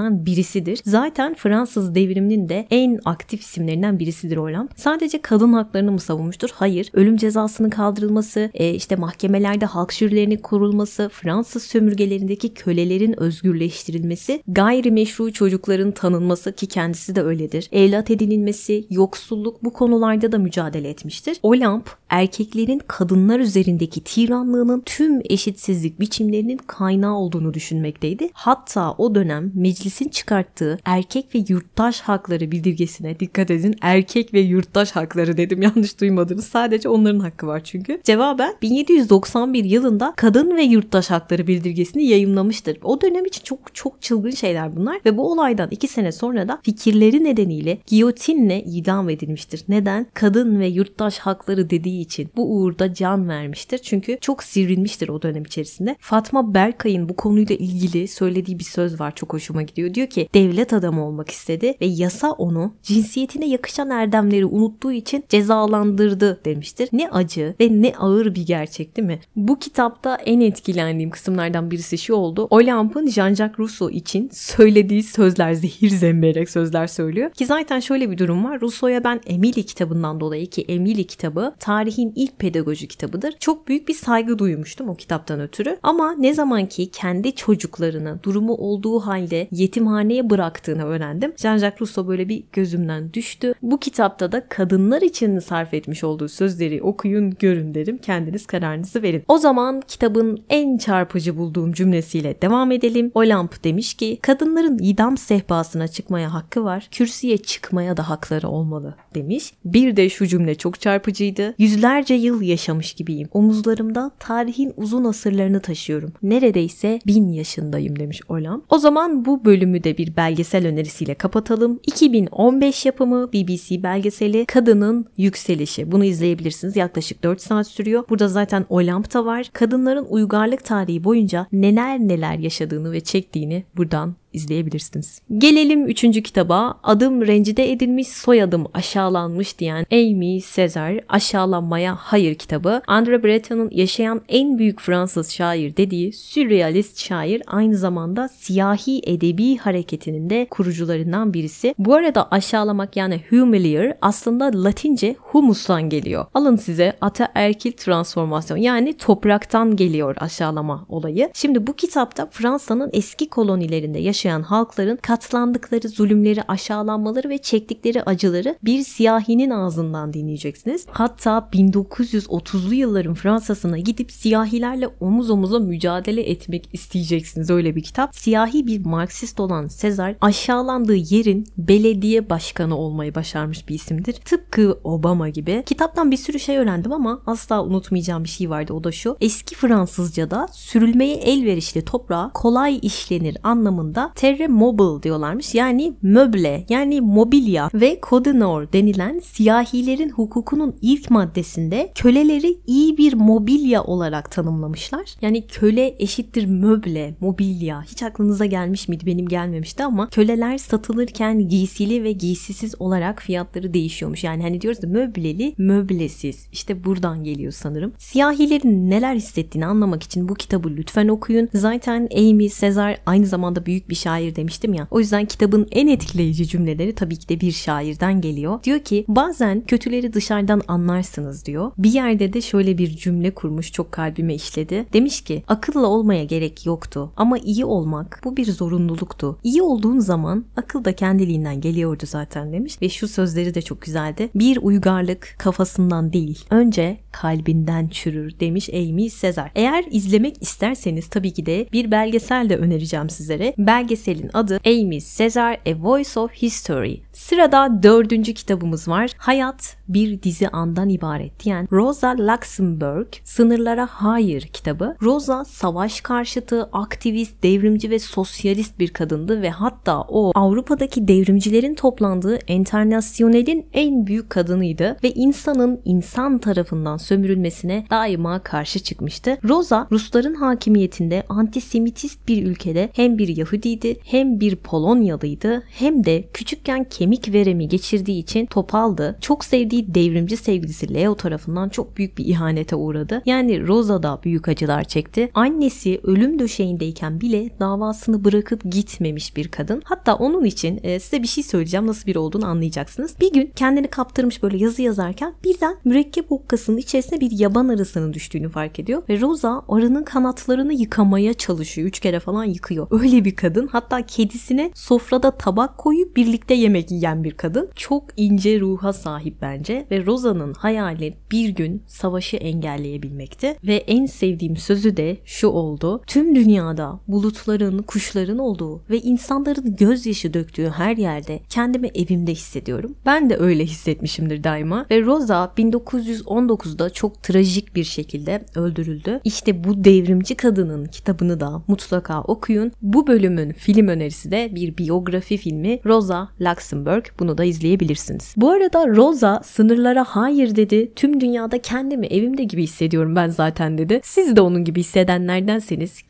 savunucularından 0.00 0.26
birisidir. 0.26 0.80
Zaten 0.84 1.34
Fransız 1.34 1.94
devriminin 1.94 2.48
de 2.48 2.66
en 2.70 2.98
aktif 3.04 3.40
isimlerinden 3.40 3.98
birisidir 3.98 4.36
Olympe. 4.36 4.74
Sadece 4.76 5.22
kadın 5.22 5.52
haklarını 5.52 5.92
mı 5.92 6.00
savunmuştur? 6.00 6.50
Hayır. 6.52 6.90
Ölüm 6.92 7.16
cezasının 7.16 7.70
kaldırılması, 7.70 8.50
e, 8.54 8.74
işte 8.74 8.96
mahkemelerde 8.96 9.66
halk 9.66 9.92
jürilerinin 9.92 10.36
kurulması, 10.36 11.10
Fransız 11.12 11.62
sömürgelerindeki 11.62 12.54
kölelerin 12.54 13.20
özgürleştirilmesi, 13.20 14.42
gayrimeşru 14.48 15.32
çocukların 15.32 15.92
tanınması 15.92 16.52
ki 16.52 16.66
kendisi 16.66 17.14
de 17.14 17.22
öyledir. 17.22 17.68
Evlat 17.72 18.10
edinilmesi, 18.10 18.86
yoksulluk 18.90 19.64
bu 19.64 19.72
konularda 19.72 20.32
da 20.32 20.38
mücadele 20.38 20.88
etmiştir. 20.88 21.36
Olympe 21.42 21.90
erkeklerin 22.08 22.80
kadınlar 22.86 23.40
üzerindeki 23.40 24.04
tiranlığının 24.04 24.82
tüm 24.86 25.20
eşitsizlik 25.24 26.00
biçimlerinin 26.00 26.56
kaynağı 26.66 27.14
olduğunu 27.14 27.54
düşünmekteydi. 27.54 28.30
Hatta 28.32 28.92
o 28.92 29.14
dönem 29.14 29.52
meclisin 29.90 30.08
çıkarttığı 30.08 30.78
erkek 30.84 31.34
ve 31.34 31.44
yurttaş 31.48 32.00
hakları 32.00 32.50
bildirgesine 32.50 33.20
dikkat 33.20 33.50
edin. 33.50 33.76
Erkek 33.82 34.34
ve 34.34 34.40
yurttaş 34.40 34.90
hakları 34.90 35.36
dedim 35.36 35.62
yanlış 35.76 36.00
duymadınız. 36.00 36.44
Sadece 36.44 36.88
onların 36.88 37.20
hakkı 37.20 37.46
var 37.46 37.60
çünkü. 37.64 38.00
Cevaben 38.04 38.54
1791 38.62 39.64
yılında 39.64 40.12
kadın 40.16 40.56
ve 40.56 40.62
yurttaş 40.62 41.10
hakları 41.10 41.46
bildirgesini 41.46 42.04
yayınlamıştır. 42.06 42.78
O 42.82 43.00
dönem 43.00 43.24
için 43.24 43.42
çok 43.44 43.74
çok 43.74 44.02
çılgın 44.02 44.30
şeyler 44.30 44.76
bunlar 44.76 45.00
ve 45.06 45.16
bu 45.16 45.32
olaydan 45.32 45.68
iki 45.70 45.88
sene 45.88 46.12
sonra 46.12 46.48
da 46.48 46.60
fikirleri 46.62 47.24
nedeniyle 47.24 47.78
giyotinle 47.86 48.62
idam 48.62 49.08
edilmiştir. 49.08 49.64
Neden? 49.68 50.06
Kadın 50.14 50.60
ve 50.60 50.66
yurttaş 50.66 51.18
hakları 51.18 51.70
dediği 51.70 52.00
için 52.00 52.30
bu 52.36 52.56
uğurda 52.56 52.94
can 52.94 53.28
vermiştir. 53.28 53.78
Çünkü 53.78 54.18
çok 54.20 54.42
sivrilmiştir 54.42 55.08
o 55.08 55.22
dönem 55.22 55.42
içerisinde. 55.42 55.96
Fatma 56.00 56.54
Berkay'ın 56.54 57.08
bu 57.08 57.16
konuyla 57.16 57.56
ilgili 57.56 58.08
söylediği 58.08 58.58
bir 58.58 58.64
söz 58.64 59.00
var 59.00 59.14
çok 59.14 59.32
hoşuma 59.32 59.62
gidiyor. 59.62 59.79
Diyor 59.94 60.06
ki 60.06 60.28
devlet 60.34 60.72
adamı 60.72 61.06
olmak 61.06 61.30
istedi 61.30 61.74
ve 61.80 61.86
yasa 61.86 62.32
onu 62.32 62.74
cinsiyetine 62.82 63.48
yakışan 63.48 63.90
erdemleri 63.90 64.46
unuttuğu 64.46 64.92
için 64.92 65.24
cezalandırdı 65.28 66.40
demiştir. 66.44 66.88
Ne 66.92 67.10
acı 67.10 67.54
ve 67.60 67.68
ne 67.82 67.92
ağır 67.98 68.34
bir 68.34 68.46
gerçek 68.46 68.96
değil 68.96 69.08
mi? 69.08 69.20
Bu 69.36 69.58
kitapta 69.58 70.16
en 70.16 70.40
etkilendiğim 70.40 71.10
kısımlardan 71.10 71.70
birisi 71.70 71.98
şu 71.98 72.14
oldu. 72.14 72.46
Olympe'ın 72.50 73.06
Jean-Jacques 73.06 73.58
Rousseau 73.58 73.90
için 73.90 74.30
söylediği 74.32 75.02
sözler 75.02 75.52
zehir 75.52 75.88
zemberek 75.88 76.50
sözler 76.50 76.86
söylüyor. 76.86 77.30
Ki 77.30 77.46
zaten 77.46 77.80
şöyle 77.80 78.10
bir 78.10 78.18
durum 78.18 78.44
var. 78.44 78.60
Rousseau'ya 78.60 79.04
ben 79.04 79.20
Emily 79.26 79.62
kitabından 79.62 80.20
dolayı 80.20 80.46
ki 80.46 80.64
Emily 80.68 81.04
kitabı 81.04 81.54
tarihin 81.58 82.12
ilk 82.16 82.38
pedagoji 82.38 82.88
kitabıdır. 82.88 83.34
Çok 83.40 83.68
büyük 83.68 83.88
bir 83.88 83.94
saygı 83.94 84.38
duymuştum 84.38 84.88
o 84.88 84.94
kitaptan 84.94 85.40
ötürü. 85.40 85.78
Ama 85.82 86.12
ne 86.12 86.34
zaman 86.34 86.66
ki 86.66 86.90
kendi 86.90 87.34
çocuklarını 87.34 88.18
durumu 88.22 88.54
olduğu 88.54 89.00
halde 89.00 89.48
yetimhaneye 89.70 90.30
bıraktığını 90.30 90.84
öğrendim. 90.84 91.32
Jean-Jacques 91.36 91.80
Rousseau 91.80 92.08
böyle 92.08 92.28
bir 92.28 92.42
gözümden 92.52 93.12
düştü. 93.12 93.54
Bu 93.62 93.80
kitapta 93.80 94.32
da 94.32 94.48
kadınlar 94.48 95.02
için 95.02 95.38
sarf 95.38 95.74
etmiş 95.74 96.04
olduğu 96.04 96.28
sözleri 96.28 96.82
okuyun 96.82 97.30
görün 97.38 97.74
derim. 97.74 97.98
Kendiniz 97.98 98.46
kararınızı 98.46 99.02
verin. 99.02 99.22
O 99.28 99.38
zaman 99.38 99.82
kitabın 99.88 100.40
en 100.48 100.78
çarpıcı 100.78 101.38
bulduğum 101.38 101.72
cümlesiyle 101.72 102.42
devam 102.42 102.72
edelim. 102.72 103.10
Olamp 103.14 103.64
demiş 103.64 103.94
ki 103.94 104.18
kadınların 104.22 104.78
idam 104.82 105.16
sehpasına 105.16 105.88
çıkmaya 105.88 106.34
hakkı 106.34 106.64
var. 106.64 106.88
Kürsüye 106.90 107.38
çıkmaya 107.38 107.96
da 107.96 108.08
hakları 108.08 108.48
olmalı 108.48 108.94
demiş. 109.14 109.52
Bir 109.64 109.96
de 109.96 110.08
şu 110.08 110.26
cümle 110.26 110.54
çok 110.54 110.80
çarpıcıydı. 110.80 111.54
Yüzlerce 111.58 112.14
yıl 112.14 112.42
yaşamış 112.42 112.92
gibiyim. 112.92 113.28
Omuzlarımda 113.32 114.10
tarihin 114.18 114.72
uzun 114.76 115.04
asırlarını 115.04 115.60
taşıyorum. 115.60 116.12
Neredeyse 116.22 117.00
bin 117.06 117.28
yaşındayım 117.28 117.98
demiş 117.98 118.20
Olamp. 118.28 118.64
O 118.68 118.78
zaman 118.78 119.24
bu 119.24 119.44
bölümü 119.60 119.84
de 119.84 119.98
bir 119.98 120.16
belgesel 120.16 120.66
önerisiyle 120.66 121.14
kapatalım. 121.14 121.80
2015 121.86 122.86
yapımı 122.86 123.32
BBC 123.32 123.82
belgeseli 123.82 124.46
Kadının 124.46 125.06
Yükselişi. 125.16 125.92
Bunu 125.92 126.04
izleyebilirsiniz. 126.04 126.76
Yaklaşık 126.76 127.22
4 127.22 127.40
saat 127.42 127.66
sürüyor. 127.66 128.04
Burada 128.08 128.28
zaten 128.28 128.66
Olamp 128.68 129.14
da 129.14 129.24
var. 129.24 129.50
Kadınların 129.52 130.06
uygarlık 130.08 130.64
tarihi 130.64 131.04
boyunca 131.04 131.46
neler 131.52 131.98
neler 131.98 132.38
yaşadığını 132.38 132.92
ve 132.92 133.00
çektiğini 133.00 133.64
buradan 133.76 134.14
izleyebilirsiniz. 134.32 135.22
Gelelim 135.38 135.86
üçüncü 135.86 136.22
kitaba. 136.22 136.80
Adım 136.82 137.26
rencide 137.26 137.72
edilmiş, 137.72 138.08
soyadım 138.08 138.66
aşağılanmış 138.74 139.58
diyen 139.58 139.86
Amy 139.92 140.40
Cesar 140.40 141.00
Aşağılanmaya 141.08 141.96
Hayır 141.98 142.34
kitabı. 142.34 142.82
Andre 142.86 143.24
Breton'un 143.24 143.70
yaşayan 143.72 144.20
en 144.28 144.58
büyük 144.58 144.80
Fransız 144.80 145.30
şair 145.30 145.76
dediği 145.76 146.12
sürrealist 146.12 146.98
şair 146.98 147.42
aynı 147.46 147.76
zamanda 147.76 148.28
siyahi 148.28 149.00
edebi 149.06 149.56
hareketinin 149.56 150.30
de 150.30 150.46
kurucularından 150.50 151.34
birisi. 151.34 151.74
Bu 151.78 151.94
arada 151.94 152.30
aşağılamak 152.30 152.96
yani 152.96 153.20
humiliar 153.30 153.96
aslında 154.02 154.64
Latince 154.64 155.16
humustan 155.18 155.88
geliyor. 155.88 156.26
Alın 156.34 156.56
size 156.56 156.96
ataerkil 157.00 157.72
transformasyon 157.72 158.56
yani 158.56 158.96
topraktan 158.96 159.76
geliyor 159.76 160.16
aşağılama 160.20 160.86
olayı. 160.88 161.30
Şimdi 161.34 161.66
bu 161.66 161.72
kitapta 161.72 162.26
Fransa'nın 162.26 162.90
eski 162.92 163.28
kolonilerinde 163.28 163.98
yaşayan 163.98 164.19
yaşayan 164.20 164.42
halkların 164.42 164.96
katlandıkları 164.96 165.88
zulümleri, 165.88 166.42
aşağılanmaları 166.42 167.28
ve 167.28 167.38
çektikleri 167.38 168.02
acıları 168.02 168.56
bir 168.64 168.82
siyahinin 168.82 169.50
ağzından 169.50 170.12
dinleyeceksiniz. 170.12 170.86
Hatta 170.90 171.48
1930'lu 171.52 172.74
yılların 172.74 173.14
Fransa'sına 173.14 173.78
gidip 173.78 174.12
siyahilerle 174.12 174.88
omuz 175.00 175.30
omuza 175.30 175.58
mücadele 175.58 176.30
etmek 176.30 176.68
isteyeceksiniz. 176.72 177.50
Öyle 177.50 177.76
bir 177.76 177.82
kitap. 177.82 178.16
Siyahi 178.16 178.66
bir 178.66 178.84
Marksist 178.86 179.40
olan 179.40 179.68
Sezar 179.68 180.14
aşağılandığı 180.20 180.94
yerin 180.94 181.46
belediye 181.58 182.30
başkanı 182.30 182.76
olmayı 182.76 183.14
başarmış 183.14 183.68
bir 183.68 183.74
isimdir. 183.74 184.12
Tıpkı 184.12 184.78
Obama 184.84 185.28
gibi. 185.28 185.62
Kitaptan 185.66 186.10
bir 186.10 186.16
sürü 186.16 186.40
şey 186.40 186.58
öğrendim 186.58 186.92
ama 186.92 187.22
asla 187.26 187.64
unutmayacağım 187.64 188.24
bir 188.24 188.28
şey 188.28 188.50
vardı. 188.50 188.72
O 188.72 188.84
da 188.84 188.92
şu. 188.92 189.16
Eski 189.20 189.54
Fransızca'da 189.54 190.48
sürülmeye 190.52 191.14
elverişli 191.14 191.84
toprağa 191.84 192.30
kolay 192.34 192.78
işlenir 192.82 193.36
anlamında 193.42 194.09
terre 194.14 194.48
mobile 194.48 195.02
diyorlarmış. 195.02 195.54
Yani 195.54 195.92
möble 196.02 196.66
yani 196.68 197.00
mobilya 197.00 197.70
ve 197.74 198.00
kodinor 198.00 198.72
denilen 198.72 199.18
siyahilerin 199.18 200.10
hukukunun 200.10 200.76
ilk 200.82 201.10
maddesinde 201.10 201.92
köleleri 201.94 202.56
iyi 202.66 202.96
bir 202.96 203.14
mobilya 203.14 203.84
olarak 203.84 204.30
tanımlamışlar. 204.30 205.14
Yani 205.22 205.46
köle 205.46 205.94
eşittir 205.98 206.46
möble, 206.46 207.14
mobilya. 207.20 207.82
Hiç 207.82 208.02
aklınıza 208.02 208.46
gelmiş 208.46 208.88
miydi? 208.88 209.06
Benim 209.06 209.28
gelmemişti 209.28 209.84
ama 209.84 210.08
köleler 210.08 210.58
satılırken 210.58 211.48
giysili 211.48 212.04
ve 212.04 212.12
giysisiz 212.12 212.74
olarak 212.80 213.22
fiyatları 213.22 213.74
değişiyormuş. 213.74 214.24
Yani 214.24 214.42
hani 214.42 214.60
diyoruz 214.60 214.82
da 214.82 214.86
möbleli, 214.86 215.54
möblesiz. 215.58 216.48
İşte 216.52 216.84
buradan 216.84 217.24
geliyor 217.24 217.52
sanırım. 217.52 217.92
Siyahilerin 217.98 218.90
neler 218.90 219.14
hissettiğini 219.14 219.66
anlamak 219.66 220.02
için 220.02 220.28
bu 220.28 220.34
kitabı 220.34 220.70
lütfen 220.70 221.08
okuyun. 221.08 221.48
Zaten 221.54 222.08
Amy 222.16 222.48
Cesar 222.48 222.96
aynı 223.06 223.26
zamanda 223.26 223.66
büyük 223.66 223.88
bir 223.88 223.94
şair 224.00 224.36
demiştim 224.36 224.74
ya. 224.74 224.86
O 224.90 225.00
yüzden 225.00 225.24
kitabın 225.24 225.68
en 225.72 225.86
etkileyici 225.86 226.48
cümleleri 226.48 226.94
tabii 226.94 227.16
ki 227.16 227.28
de 227.28 227.40
bir 227.40 227.52
şairden 227.52 228.20
geliyor. 228.20 228.62
Diyor 228.64 228.78
ki 228.78 229.04
bazen 229.08 229.60
kötüleri 229.60 230.12
dışarıdan 230.12 230.62
anlarsınız 230.68 231.46
diyor. 231.46 231.72
Bir 231.78 231.92
yerde 231.92 232.32
de 232.32 232.40
şöyle 232.40 232.78
bir 232.78 232.96
cümle 232.96 233.30
kurmuş 233.34 233.72
çok 233.72 233.92
kalbime 233.92 234.34
işledi. 234.34 234.86
Demiş 234.92 235.20
ki 235.20 235.42
akılla 235.48 235.86
olmaya 235.86 236.24
gerek 236.24 236.66
yoktu 236.66 237.12
ama 237.16 237.38
iyi 237.38 237.64
olmak 237.64 238.20
bu 238.24 238.36
bir 238.36 238.52
zorunluluktu. 238.52 239.38
İyi 239.44 239.62
olduğun 239.62 239.98
zaman 239.98 240.44
akıl 240.56 240.84
da 240.84 240.92
kendiliğinden 240.92 241.60
geliyordu 241.60 242.04
zaten 242.06 242.52
demiş 242.52 242.82
ve 242.82 242.88
şu 242.88 243.08
sözleri 243.08 243.54
de 243.54 243.62
çok 243.62 243.82
güzeldi. 243.82 244.30
Bir 244.34 244.58
uygarlık 244.62 245.34
kafasından 245.38 246.12
değil 246.12 246.44
önce 246.50 246.98
kalbinden 247.12 247.88
çürür 247.88 248.40
demiş 248.40 248.68
Amy 248.68 249.10
Sezar. 249.10 249.50
Eğer 249.54 249.84
izlemek 249.90 250.42
isterseniz 250.42 251.08
tabii 251.08 251.32
ki 251.32 251.46
de 251.46 251.68
bir 251.72 251.90
belgesel 251.90 252.50
de 252.50 252.56
önereceğim 252.56 253.10
sizlere. 253.10 253.54
Belgeselin 253.90 254.30
adı 254.32 254.60
Amy 254.66 255.00
Cesar 255.00 255.58
A 255.66 255.74
Voice 255.82 256.20
of 256.20 256.32
History. 256.32 257.00
Sırada 257.20 257.82
dördüncü 257.82 258.34
kitabımız 258.34 258.88
var. 258.88 259.10
Hayat 259.16 259.76
bir 259.88 260.22
dizi 260.22 260.48
andan 260.48 260.88
ibaret 260.88 261.44
diyen 261.44 261.68
Rosa 261.72 262.16
Luxemburg 262.18 263.06
Sınırlara 263.24 263.86
Hayır 263.90 264.42
kitabı. 264.42 264.96
Rosa 265.02 265.44
savaş 265.44 266.00
karşıtı, 266.00 266.68
aktivist, 266.72 267.42
devrimci 267.42 267.90
ve 267.90 267.98
sosyalist 267.98 268.78
bir 268.78 268.88
kadındı 268.88 269.42
ve 269.42 269.50
hatta 269.50 270.00
o 270.00 270.32
Avrupa'daki 270.34 271.08
devrimcilerin 271.08 271.74
toplandığı 271.74 272.36
Enternasyonel'in 272.36 273.66
en 273.72 274.06
büyük 274.06 274.30
kadınıydı 274.30 274.96
ve 275.02 275.10
insanın 275.12 275.80
insan 275.84 276.38
tarafından 276.38 276.96
sömürülmesine 276.96 277.86
daima 277.90 278.38
karşı 278.38 278.78
çıkmıştı. 278.78 279.38
Rosa 279.44 279.88
Rusların 279.90 280.34
hakimiyetinde 280.34 281.22
antisemitist 281.28 282.28
bir 282.28 282.46
ülkede 282.46 282.90
hem 282.92 283.18
bir 283.18 283.36
Yahudiydi 283.36 283.96
hem 284.04 284.40
bir 284.40 284.56
Polonyalıydı 284.56 285.62
hem 285.70 286.04
de 286.04 286.28
küçükken 286.32 286.84
kemik 286.84 287.09
veremi 287.32 287.68
geçirdiği 287.68 288.18
için 288.18 288.46
topaldı. 288.46 289.18
Çok 289.20 289.44
sevdiği 289.44 289.94
devrimci 289.94 290.36
sevgilisi 290.36 290.94
Leo 290.94 291.14
tarafından 291.14 291.68
çok 291.68 291.96
büyük 291.96 292.18
bir 292.18 292.24
ihanete 292.24 292.76
uğradı. 292.76 293.22
Yani 293.26 293.66
Rosa 293.66 294.02
da 294.02 294.20
büyük 294.24 294.48
acılar 294.48 294.84
çekti. 294.84 295.30
Annesi 295.34 296.00
ölüm 296.02 296.38
döşeğindeyken 296.38 297.20
bile 297.20 297.50
davasını 297.60 298.24
bırakıp 298.24 298.62
gitmemiş 298.64 299.36
bir 299.36 299.48
kadın. 299.48 299.82
Hatta 299.84 300.14
onun 300.14 300.44
için 300.44 300.80
e, 300.82 301.00
size 301.00 301.22
bir 301.22 301.28
şey 301.28 301.44
söyleyeceğim 301.44 301.86
nasıl 301.86 302.06
bir 302.06 302.16
olduğunu 302.16 302.46
anlayacaksınız. 302.46 303.20
Bir 303.20 303.32
gün 303.32 303.52
kendini 303.56 303.88
kaptırmış 303.88 304.42
böyle 304.42 304.56
yazı 304.56 304.82
yazarken 304.82 305.34
birden 305.44 305.76
mürekkep 305.84 306.32
okkasının 306.32 306.76
içerisine 306.76 307.20
bir 307.20 307.30
yaban 307.30 307.68
arısının 307.68 308.12
düştüğünü 308.12 308.48
fark 308.48 308.78
ediyor 308.78 309.02
ve 309.08 309.20
Rosa 309.20 309.62
arının 309.68 310.02
kanatlarını 310.02 310.72
yıkamaya 310.72 311.34
çalışıyor. 311.34 311.88
Üç 311.88 312.00
kere 312.00 312.20
falan 312.20 312.44
yıkıyor. 312.44 312.86
Öyle 312.90 313.24
bir 313.24 313.36
kadın. 313.36 313.66
Hatta 313.66 314.06
kedisine 314.06 314.70
sofrada 314.74 315.30
tabak 315.30 315.78
koyup 315.78 316.16
birlikte 316.16 316.54
yemek 316.54 316.89
yiyen 316.90 317.24
bir 317.24 317.30
kadın. 317.30 317.68
Çok 317.76 318.04
ince 318.16 318.60
ruha 318.60 318.92
sahip 318.92 319.42
bence 319.42 319.86
ve 319.90 320.06
Rosa'nın 320.06 320.54
hayali 320.54 321.14
bir 321.30 321.48
gün 321.48 321.82
savaşı 321.86 322.36
engelleyebilmekti 322.36 323.56
ve 323.66 323.74
en 323.74 324.06
sevdiğim 324.06 324.56
sözü 324.56 324.96
de 324.96 325.16
şu 325.24 325.48
oldu. 325.48 326.02
Tüm 326.06 326.34
dünyada 326.34 327.00
bulutların, 327.08 327.78
kuşların 327.78 328.38
olduğu 328.38 328.82
ve 328.90 329.00
insanların 329.00 329.76
gözyaşı 329.76 330.34
döktüğü 330.34 330.68
her 330.68 330.96
yerde 330.96 331.40
kendimi 331.48 331.88
evimde 331.94 332.32
hissediyorum. 332.32 332.94
Ben 333.06 333.30
de 333.30 333.36
öyle 333.36 333.64
hissetmişimdir 333.64 334.44
daima 334.44 334.86
ve 334.90 335.02
Rosa 335.02 335.52
1919'da 335.56 336.90
çok 336.90 337.22
trajik 337.22 337.76
bir 337.76 337.84
şekilde 337.84 338.44
öldürüldü. 338.54 339.20
İşte 339.24 339.64
bu 339.64 339.84
devrimci 339.84 340.34
kadının 340.34 340.84
kitabını 340.86 341.40
da 341.40 341.62
mutlaka 341.68 342.22
okuyun. 342.22 342.72
Bu 342.82 343.06
bölümün 343.06 343.52
film 343.52 343.88
önerisi 343.88 344.30
de 344.30 344.54
bir 344.54 344.76
biyografi 344.76 345.36
filmi 345.36 345.80
Rosa 345.86 346.28
Luxemburg. 346.40 346.79
Bunu 347.18 347.38
da 347.38 347.44
izleyebilirsiniz. 347.44 348.34
Bu 348.36 348.50
arada 348.50 348.88
Rosa 348.88 349.40
sınırlara 349.44 350.04
hayır 350.04 350.56
dedi. 350.56 350.92
Tüm 350.96 351.20
dünyada 351.20 351.62
kendimi 351.62 352.06
evimde 352.06 352.44
gibi 352.44 352.62
hissediyorum 352.62 353.16
ben 353.16 353.28
zaten 353.28 353.78
dedi. 353.78 354.00
Siz 354.04 354.36
de 354.36 354.40
onun 354.40 354.64
gibi 354.64 354.80
hissedenlerdenseniz 354.80 356.02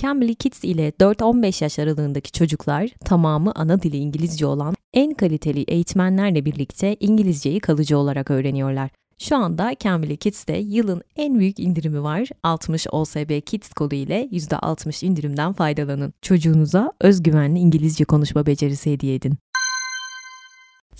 Cambly 0.00 0.34
Kids 0.34 0.64
ile 0.64 0.90
4-15 0.90 1.64
yaş 1.64 1.78
aralığındaki 1.78 2.32
çocuklar 2.32 2.88
tamamı 3.04 3.52
ana 3.54 3.82
dili 3.82 3.96
İngilizce 3.96 4.46
olan 4.46 4.74
en 4.94 5.14
kaliteli 5.14 5.62
eğitmenlerle 5.62 6.44
birlikte 6.44 6.96
İngilizceyi 7.00 7.60
kalıcı 7.60 7.98
olarak 7.98 8.30
öğreniyorlar. 8.30 8.90
Şu 9.22 9.36
anda 9.36 9.76
Cambly 9.80 10.16
Kids'te 10.16 10.56
yılın 10.56 11.02
en 11.16 11.38
büyük 11.38 11.58
indirimi 11.58 12.02
var. 12.02 12.28
60 12.42 12.86
OSB 12.92 13.40
Kids 13.46 13.72
kodu 13.72 13.94
ile 13.94 14.28
%60 14.32 15.06
indirimden 15.06 15.52
faydalanın. 15.52 16.12
Çocuğunuza 16.22 16.92
özgüvenli 17.00 17.58
İngilizce 17.58 18.04
konuşma 18.04 18.46
becerisi 18.46 18.92
hediye 18.92 19.14
edin. 19.14 19.38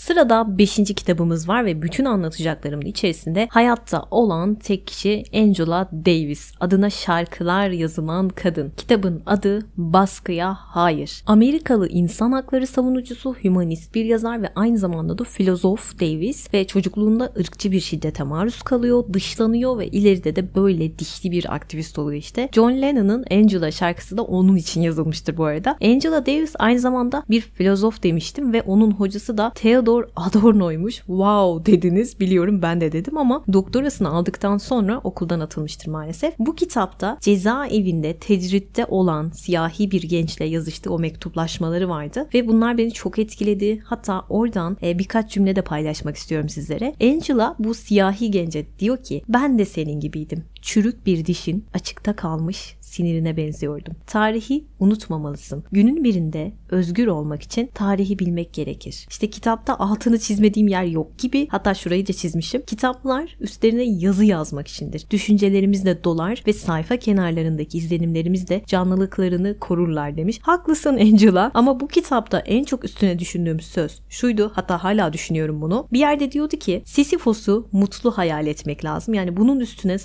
Sırada 0.00 0.58
5. 0.58 0.76
kitabımız 0.76 1.48
var 1.48 1.64
ve 1.64 1.82
bütün 1.82 2.04
anlatacaklarımın 2.04 2.86
içerisinde 2.86 3.48
hayatta 3.50 4.02
olan 4.10 4.54
tek 4.54 4.86
kişi 4.86 5.24
Angela 5.34 5.88
Davis. 5.92 6.52
Adına 6.60 6.90
şarkılar 6.90 7.68
yazılan 7.68 8.28
kadın. 8.28 8.72
Kitabın 8.76 9.22
adı 9.26 9.66
Baskıya 9.76 10.54
Hayır. 10.54 11.22
Amerikalı 11.26 11.88
insan 11.88 12.32
hakları 12.32 12.66
savunucusu, 12.66 13.34
hümanist 13.44 13.94
bir 13.94 14.04
yazar 14.04 14.42
ve 14.42 14.48
aynı 14.54 14.78
zamanda 14.78 15.18
da 15.18 15.24
filozof 15.24 16.00
Davis 16.00 16.54
ve 16.54 16.66
çocukluğunda 16.66 17.32
ırkçı 17.38 17.72
bir 17.72 17.80
şiddete 17.80 18.22
maruz 18.22 18.62
kalıyor, 18.62 19.04
dışlanıyor 19.12 19.78
ve 19.78 19.88
ileride 19.88 20.36
de 20.36 20.54
böyle 20.54 20.98
dişli 20.98 21.30
bir 21.30 21.54
aktivist 21.54 21.98
oluyor 21.98 22.18
işte. 22.18 22.48
John 22.52 22.82
Lennon'ın 22.82 23.24
Angela 23.30 23.70
şarkısı 23.70 24.16
da 24.16 24.22
onun 24.22 24.56
için 24.56 24.80
yazılmıştır 24.80 25.36
bu 25.36 25.44
arada. 25.44 25.76
Angela 25.82 26.26
Davis 26.26 26.54
aynı 26.58 26.80
zamanda 26.80 27.22
bir 27.30 27.40
filozof 27.40 28.02
demiştim 28.02 28.52
ve 28.52 28.62
onun 28.62 28.90
hocası 28.90 29.38
da 29.38 29.50
Theodor 29.90 30.08
Adorno'ymuş. 30.16 30.96
Wow 30.96 31.72
dediniz 31.72 32.20
biliyorum 32.20 32.62
ben 32.62 32.80
de 32.80 32.92
dedim 32.92 33.18
ama 33.18 33.44
doktorasını 33.52 34.08
aldıktan 34.08 34.58
sonra 34.58 35.00
okuldan 35.04 35.40
atılmıştır 35.40 35.90
maalesef. 35.90 36.34
Bu 36.38 36.54
kitapta 36.54 37.18
cezaevinde 37.20 38.16
tecritte 38.16 38.86
olan 38.86 39.30
siyahi 39.30 39.90
bir 39.90 40.02
gençle 40.02 40.44
yazıştığı 40.44 40.92
o 40.92 40.98
mektuplaşmaları 40.98 41.88
vardı 41.88 42.28
ve 42.34 42.48
bunlar 42.48 42.78
beni 42.78 42.92
çok 42.92 43.18
etkiledi. 43.18 43.80
Hatta 43.84 44.24
oradan 44.28 44.76
e, 44.82 44.98
birkaç 44.98 45.32
cümle 45.32 45.56
de 45.56 45.62
paylaşmak 45.62 46.16
istiyorum 46.16 46.48
sizlere. 46.48 46.94
Angela 47.02 47.56
bu 47.58 47.74
siyahi 47.74 48.30
gence 48.30 48.66
diyor 48.78 49.02
ki 49.02 49.22
ben 49.28 49.58
de 49.58 49.64
senin 49.64 50.00
gibiydim. 50.00 50.44
Çürük 50.62 51.06
bir 51.06 51.24
dişin 51.24 51.64
açıkta 51.74 52.16
kalmış 52.16 52.76
sinirine 52.80 53.36
benziyordum. 53.36 53.94
Tarihi 54.06 54.64
unutmamalısın. 54.80 55.64
Günün 55.72 56.04
birinde 56.04 56.52
özgür 56.70 57.06
olmak 57.06 57.42
için 57.42 57.70
tarihi 57.74 58.18
bilmek 58.18 58.52
gerekir. 58.52 59.06
İşte 59.10 59.30
kitapta 59.30 59.78
altını 59.78 60.18
çizmediğim 60.18 60.68
yer 60.68 60.84
yok 60.84 61.18
gibi. 61.18 61.48
Hatta 61.50 61.74
şurayı 61.74 62.08
da 62.08 62.12
çizmişim. 62.12 62.62
Kitaplar 62.62 63.36
üstlerine 63.40 63.82
yazı 63.82 64.24
yazmak 64.24 64.68
içindir. 64.68 65.06
Düşüncelerimiz 65.10 65.84
de 65.84 66.04
dolar 66.04 66.42
ve 66.46 66.52
sayfa 66.52 66.96
kenarlarındaki 66.96 67.78
izlenimlerimiz 67.78 68.48
de 68.48 68.62
canlılıklarını 68.66 69.58
korurlar 69.58 70.16
demiş. 70.16 70.38
Haklısın 70.42 70.98
Angela 70.98 71.50
ama 71.54 71.80
bu 71.80 71.88
kitapta 71.88 72.38
en 72.38 72.64
çok 72.64 72.84
üstüne 72.84 73.18
düşündüğüm 73.18 73.60
söz 73.60 74.00
şuydu. 74.08 74.52
Hatta 74.54 74.84
hala 74.84 75.12
düşünüyorum 75.12 75.60
bunu. 75.60 75.86
Bir 75.92 75.98
yerde 75.98 76.32
diyordu 76.32 76.56
ki 76.56 76.82
Sisyphos'u 76.86 77.68
mutlu 77.72 78.10
hayal 78.10 78.46
etmek 78.46 78.84
lazım. 78.84 79.14
Yani 79.14 79.36
bunun 79.36 79.60
üstüne 79.60 79.98